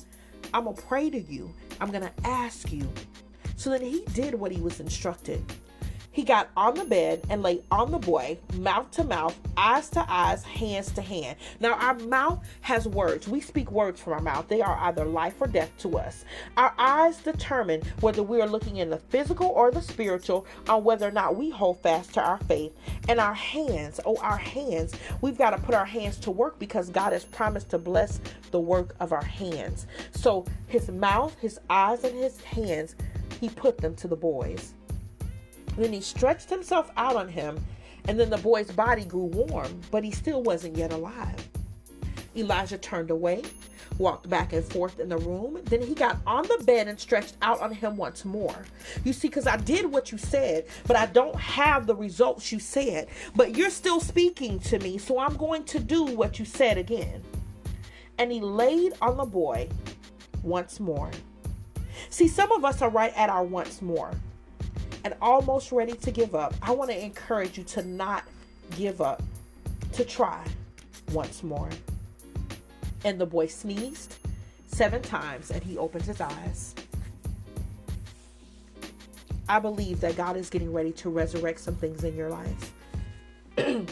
I'm 0.53 0.65
going 0.65 0.77
to 0.77 0.83
pray 0.83 1.11
to 1.11 1.19
you. 1.19 1.53
I'm 1.81 1.91
going 1.91 2.05
to 2.05 2.13
ask 2.25 2.71
you. 2.71 2.89
So 3.57 3.71
then 3.71 3.83
he 3.83 4.05
did 4.13 4.35
what 4.35 4.53
he 4.53 4.61
was 4.61 4.79
instructed. 4.79 5.45
He 6.15 6.23
got 6.23 6.49
on 6.57 6.75
the 6.75 6.85
bed 6.85 7.27
and 7.29 7.43
lay 7.43 7.61
on 7.73 7.91
the 7.91 7.99
boy, 7.99 8.39
mouth 8.57 8.89
to 8.93 9.03
mouth, 9.03 9.37
eyes 9.57 9.91
to 9.91 10.05
eyes, 10.09 10.45
hands 10.45 10.93
to 10.93 11.03
hand. 11.03 11.37
Now, 11.59 11.73
our 11.75 11.95
mouth 11.95 12.39
has 12.61 12.87
words. 12.87 13.27
We 13.27 13.41
speak 13.41 13.73
words 13.73 14.01
from 14.01 14.13
our 14.13 14.21
mouth. 14.21 14.47
They 14.47 14.63
are 14.63 14.79
either 14.83 15.05
life 15.05 15.35
or 15.41 15.49
death 15.49 15.73
to 15.79 15.99
us. 15.99 16.25
Our 16.57 16.73
eyes 16.79 17.17
determine 17.17 17.83
whether 17.99 18.23
we 18.23 18.41
are 18.41 18.47
looking 18.47 18.77
in 18.77 18.91
the 18.91 18.99
physical 18.99 19.49
or 19.49 19.73
the 19.73 19.83
spiritual, 19.83 20.47
on 20.69 20.85
whether 20.85 21.09
or 21.09 21.11
not 21.11 21.35
we 21.35 21.51
hold 21.51 21.81
fast 21.81 22.15
to 22.15 22.23
our 22.23 22.39
faith. 22.39 22.73
And 23.09 23.19
our 23.19 23.35
hands, 23.35 23.99
oh, 24.07 24.17
our 24.19 24.37
hands, 24.37 24.95
we've 25.21 25.37
got 25.37 25.51
to 25.51 25.59
put 25.59 25.75
our 25.75 25.85
hands 25.85 26.19
to 26.19 26.31
work 26.31 26.61
because 26.61 26.91
God 26.91 27.13
has 27.13 27.25
promised 27.25 27.71
to 27.71 27.79
bless 27.79 28.21
the 28.53 28.61
work 28.61 28.95
of 29.01 29.13
our 29.13 29.25
hands. 29.25 29.89
So, 30.13 30.45
his 30.69 30.89
mouth, 30.93 31.37
his 31.41 31.59
eyes, 31.69 32.05
and 32.05 32.17
his 32.17 32.41
hands, 32.41 32.95
he 33.41 33.49
put 33.49 33.79
them 33.79 33.97
to 33.97 34.07
the 34.07 34.15
boys. 34.15 34.75
Then 35.77 35.93
he 35.93 36.01
stretched 36.01 36.51
himself 36.51 36.91
out 36.97 37.17
on 37.17 37.29
him, 37.29 37.65
and 38.07 38.19
then 38.19 38.31
the 38.31 38.39
boy's 38.39 38.71
body 38.71 39.05
grew 39.05 39.25
warm, 39.25 39.81
but 39.91 40.05
he 40.05 40.11
still 40.11 40.43
wasn't 40.43 40.77
yet 40.77 40.93
alive. 40.93 41.49
Elijah 42.37 42.79
turned 42.79 43.11
away, 43.11 43.43
walked 43.99 44.29
back 44.29 44.53
and 44.53 44.65
forth 44.65 44.99
in 44.99 45.09
the 45.09 45.19
room. 45.19 45.61
Then 45.65 45.81
he 45.81 45.95
got 45.95 46.19
on 46.27 46.43
the 46.43 46.63
bed 46.65 46.89
and 46.89 46.99
stretched 46.99 47.37
out 47.43 47.61
on 47.61 47.73
him 47.73 47.97
once 47.97 48.25
more. 48.25 48.65
You 49.05 49.13
see, 49.13 49.29
because 49.29 49.47
I 49.47 49.57
did 49.57 49.87
what 49.87 50.11
you 50.13 50.19
said, 50.19 50.67
but 50.87 50.97
I 50.97 51.07
don't 51.07 51.37
have 51.37 51.87
the 51.87 51.95
results 51.95 52.51
you 52.51 52.59
said. 52.59 53.09
But 53.35 53.57
you're 53.57 53.71
still 53.71 54.01
speaking 54.01 54.59
to 54.61 54.79
me, 54.81 54.99
so 54.99 55.19
I'm 55.19 55.37
going 55.37 55.65
to 55.65 55.81
do 55.81 56.05
what 56.05 56.39
you 56.39 56.45
said 56.45 56.77
again. 56.77 57.23
And 58.19 58.31
he 58.31 58.41
laid 58.41 58.95
on 59.01 59.17
the 59.17 59.25
boy 59.25 59.69
once 60.43 60.79
more. 60.79 61.11
See, 62.11 62.29
some 62.29 62.53
of 62.53 62.65
us 62.65 62.83
are 62.83 62.91
right 62.91 63.13
at 63.17 63.29
our 63.29 63.45
once 63.45 63.81
more 63.81 64.13
and 65.05 65.15
almost 65.21 65.71
ready 65.71 65.93
to 65.93 66.11
give 66.11 66.35
up, 66.35 66.55
I 66.63 66.73
want 66.73 66.91
to 66.91 67.03
encourage 67.03 67.59
you 67.59 67.65
to 67.65 67.83
not 67.83 68.25
give 68.77 69.01
up, 69.01 69.23
to 69.93 70.05
try 70.05 70.43
once 71.13 71.43
more. 71.43 71.69
And 73.05 73.21
the 73.21 73.27
boy 73.27 73.47
sneezed 73.47 74.17
seven 74.67 75.03
times 75.03 75.51
and 75.51 75.63
he 75.63 75.77
opened 75.77 76.05
his 76.05 76.21
eyes. 76.21 76.75
I 79.47 79.59
believe 79.59 80.01
that 80.01 80.17
God 80.17 80.39
is 80.39 80.49
getting 80.49 80.73
ready 80.73 80.93
to 80.93 81.11
resurrect 81.11 81.61
some 81.61 81.75
things 81.75 82.03
in 82.03 82.17
your 82.17 82.31
life. 82.31 82.73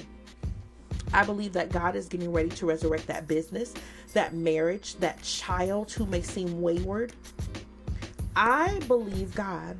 I 1.15 1.25
believe 1.25 1.53
that 1.53 1.71
God 1.71 1.95
is 1.95 2.09
getting 2.09 2.33
ready 2.33 2.49
to 2.49 2.65
resurrect 2.65 3.07
that 3.09 3.29
business, 3.29 3.75
that 4.15 4.33
marriage, 4.33 4.97
that 4.97 5.23
child 5.23 5.93
who 5.93 6.07
may 6.07 6.23
seem 6.23 6.63
wayward. 6.63 7.13
I 8.35 8.81
believe 8.89 9.35
God 9.35 9.77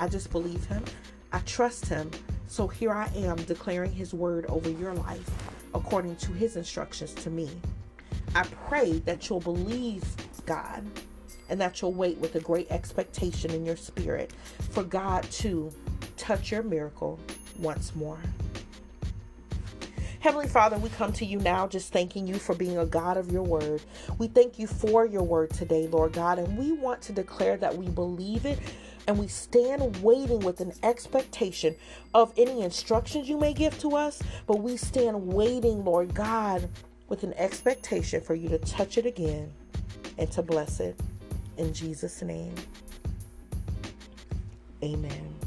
I 0.00 0.08
just 0.08 0.30
believe 0.30 0.64
him. 0.66 0.84
I 1.32 1.40
trust 1.40 1.86
him. 1.86 2.10
So 2.46 2.68
here 2.68 2.92
I 2.92 3.08
am 3.16 3.36
declaring 3.36 3.92
his 3.92 4.14
word 4.14 4.46
over 4.46 4.70
your 4.70 4.94
life 4.94 5.28
according 5.74 6.16
to 6.16 6.32
his 6.32 6.56
instructions 6.56 7.14
to 7.14 7.30
me. 7.30 7.50
I 8.34 8.44
pray 8.68 9.00
that 9.00 9.28
you'll 9.28 9.40
believe 9.40 10.04
God 10.46 10.84
and 11.48 11.60
that 11.60 11.80
you'll 11.80 11.92
wait 11.92 12.18
with 12.18 12.34
a 12.36 12.40
great 12.40 12.70
expectation 12.70 13.50
in 13.50 13.66
your 13.66 13.76
spirit 13.76 14.32
for 14.70 14.82
God 14.82 15.24
to 15.24 15.72
touch 16.16 16.50
your 16.50 16.62
miracle 16.62 17.18
once 17.58 17.94
more. 17.94 18.18
Heavenly 20.20 20.48
Father, 20.48 20.78
we 20.78 20.88
come 20.88 21.12
to 21.14 21.26
you 21.26 21.38
now 21.38 21.68
just 21.68 21.92
thanking 21.92 22.26
you 22.26 22.36
for 22.36 22.54
being 22.54 22.78
a 22.78 22.86
God 22.86 23.18
of 23.18 23.30
your 23.30 23.42
word. 23.42 23.82
We 24.16 24.26
thank 24.26 24.58
you 24.58 24.66
for 24.66 25.04
your 25.04 25.22
word 25.22 25.50
today, 25.50 25.86
Lord 25.86 26.14
God, 26.14 26.38
and 26.38 26.56
we 26.56 26.72
want 26.72 27.02
to 27.02 27.12
declare 27.12 27.58
that 27.58 27.76
we 27.76 27.88
believe 27.88 28.46
it 28.46 28.58
and 29.06 29.18
we 29.18 29.28
stand 29.28 29.96
waiting 30.02 30.40
with 30.40 30.60
an 30.60 30.72
expectation 30.82 31.74
of 32.14 32.32
any 32.36 32.62
instructions 32.62 33.28
you 33.28 33.38
may 33.38 33.52
give 33.52 33.78
to 33.80 33.96
us, 33.96 34.22
but 34.46 34.60
we 34.60 34.76
stand 34.76 35.26
waiting, 35.26 35.84
Lord 35.84 36.14
God, 36.14 36.68
with 37.08 37.22
an 37.22 37.34
expectation 37.34 38.20
for 38.20 38.34
you 38.34 38.48
to 38.48 38.58
touch 38.58 38.98
it 38.98 39.06
again 39.06 39.52
and 40.18 40.30
to 40.32 40.42
bless 40.42 40.80
it. 40.80 40.98
In 41.58 41.72
Jesus' 41.72 42.22
name, 42.22 42.54
amen. 44.82 45.43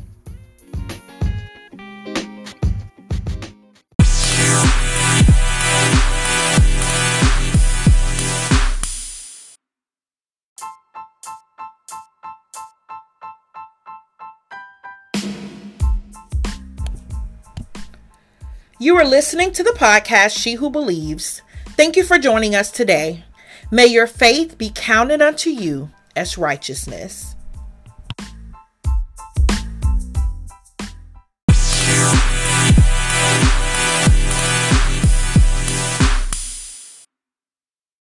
You 18.87 18.95
are 18.95 19.03
listening 19.03 19.51
to 19.51 19.63
the 19.63 19.71
podcast 19.71 20.41
She 20.41 20.53
Who 20.53 20.69
Believes. 20.69 21.41
Thank 21.71 21.97
you 21.97 22.05
for 22.05 22.17
joining 22.17 22.55
us 22.55 22.71
today. 22.71 23.25
May 23.69 23.87
your 23.87 24.07
faith 24.07 24.57
be 24.57 24.71
counted 24.73 25.21
unto 25.21 25.49
you 25.49 25.89
as 26.15 26.37
righteousness. 26.37 27.35